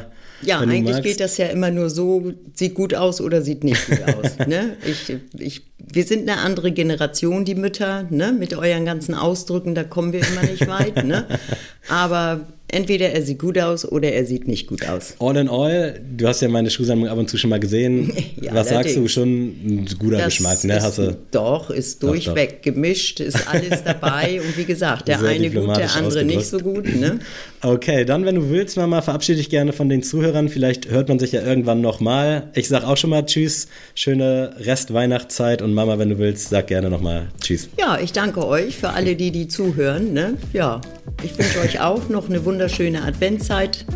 Ja, 0.44 0.58
eigentlich 0.60 0.82
magst, 0.94 1.02
geht 1.02 1.20
das 1.20 1.36
ja 1.36 1.46
immer 1.46 1.70
nur 1.70 1.90
so, 1.90 2.32
sieht 2.54 2.74
gut 2.74 2.94
aus 2.94 3.20
oder 3.20 3.42
sieht 3.42 3.62
nicht 3.62 3.86
gut 3.88 4.00
aus. 4.02 4.38
ne? 4.48 4.76
ich, 4.86 5.14
ich, 5.38 5.62
wir 5.78 6.04
sind 6.04 6.28
eine 6.28 6.40
andere 6.40 6.72
Generation, 6.72 7.44
die 7.44 7.54
Mütter, 7.54 8.06
ne? 8.10 8.32
mit 8.32 8.54
euren 8.56 8.86
ganzen 8.86 9.14
Ausdrücken, 9.14 9.74
da 9.74 9.84
kommen 9.84 10.12
wir 10.14 10.20
immer 10.20 10.50
nicht 10.50 10.66
weit. 10.66 11.04
Ne? 11.04 11.26
Aber 11.88 12.48
entweder 12.72 13.10
er 13.10 13.22
sieht 13.22 13.38
gut 13.38 13.58
aus 13.58 13.84
oder 13.84 14.10
er 14.12 14.24
sieht 14.26 14.48
nicht 14.48 14.66
gut 14.66 14.86
aus. 14.88 15.14
All 15.20 15.36
in 15.36 15.48
all, 15.48 16.00
du 16.16 16.26
hast 16.26 16.40
ja 16.42 16.48
meine 16.48 16.70
Schuhsammlung 16.70 17.08
ab 17.08 17.18
und 17.18 17.30
zu 17.30 17.36
schon 17.38 17.50
mal 17.50 17.60
gesehen. 17.60 18.12
Ja, 18.40 18.54
Was 18.54 18.70
sagst 18.70 18.96
du? 18.96 19.06
Schon 19.06 19.28
ein 19.28 19.88
guter 19.98 20.16
Das 20.16 20.26
Geschmack, 20.26 20.64
ne? 20.64 20.76
Ist, 20.76 21.00
doch, 21.30 21.70
ist 21.70 22.02
Doch, 22.02 22.08
durchweg 22.08 22.62
gemischt, 22.62 23.20
ist 23.20 23.46
alles 23.46 23.84
dabei. 23.84 24.40
Und 24.40 24.56
wie 24.56 24.64
gesagt, 24.64 25.06
der 25.06 25.20
Sehr 25.20 25.28
eine 25.28 25.50
gut, 25.50 25.76
der 25.76 25.94
andere 25.94 26.24
nicht 26.24 26.46
so 26.46 26.58
gut. 26.58 26.84
Ne? 26.84 27.20
Okay, 27.64 28.04
dann, 28.04 28.24
wenn 28.24 28.34
du 28.34 28.50
willst, 28.50 28.76
Mama, 28.76 29.02
verabschiede 29.02 29.38
dich 29.38 29.48
gerne 29.48 29.72
von 29.72 29.88
den 29.88 30.02
Zuhörern. 30.02 30.48
Vielleicht 30.48 30.90
hört 30.90 31.08
man 31.08 31.20
sich 31.20 31.30
ja 31.30 31.42
irgendwann 31.42 31.80
nochmal. 31.80 32.50
Ich 32.54 32.68
sag 32.68 32.82
auch 32.82 32.96
schon 32.96 33.10
mal 33.10 33.24
Tschüss, 33.24 33.68
schöne 33.94 34.56
Rest-Weihnachtszeit 34.58 35.62
und 35.62 35.72
Mama, 35.72 35.98
wenn 35.98 36.10
du 36.10 36.18
willst, 36.18 36.48
sag 36.48 36.66
gerne 36.66 36.90
nochmal 36.90 37.28
Tschüss. 37.40 37.68
Ja, 37.78 37.98
ich 38.00 38.12
danke 38.12 38.44
euch 38.44 38.76
für 38.76 38.90
alle, 38.90 39.14
die 39.14 39.30
die 39.30 39.46
zuhören. 39.46 40.12
Ne? 40.12 40.36
Ja, 40.52 40.80
ich 41.22 41.38
wünsche 41.38 41.60
euch 41.60 41.80
auch 41.80 42.08
noch 42.08 42.28
eine 42.28 42.44
wunderschöne 42.44 43.02
Adventszeit. 43.02 43.86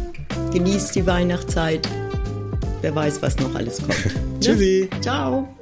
Genießt 0.52 0.94
die 0.94 1.05
Weihnachtszeit. 1.05 1.88
Wer 2.83 2.94
weiß, 2.94 3.20
was 3.20 3.37
noch 3.38 3.52
alles 3.57 3.79
kommt. 3.79 4.07
Ne? 4.07 4.40
Tschüssi. 4.40 4.88
Ciao. 5.00 5.56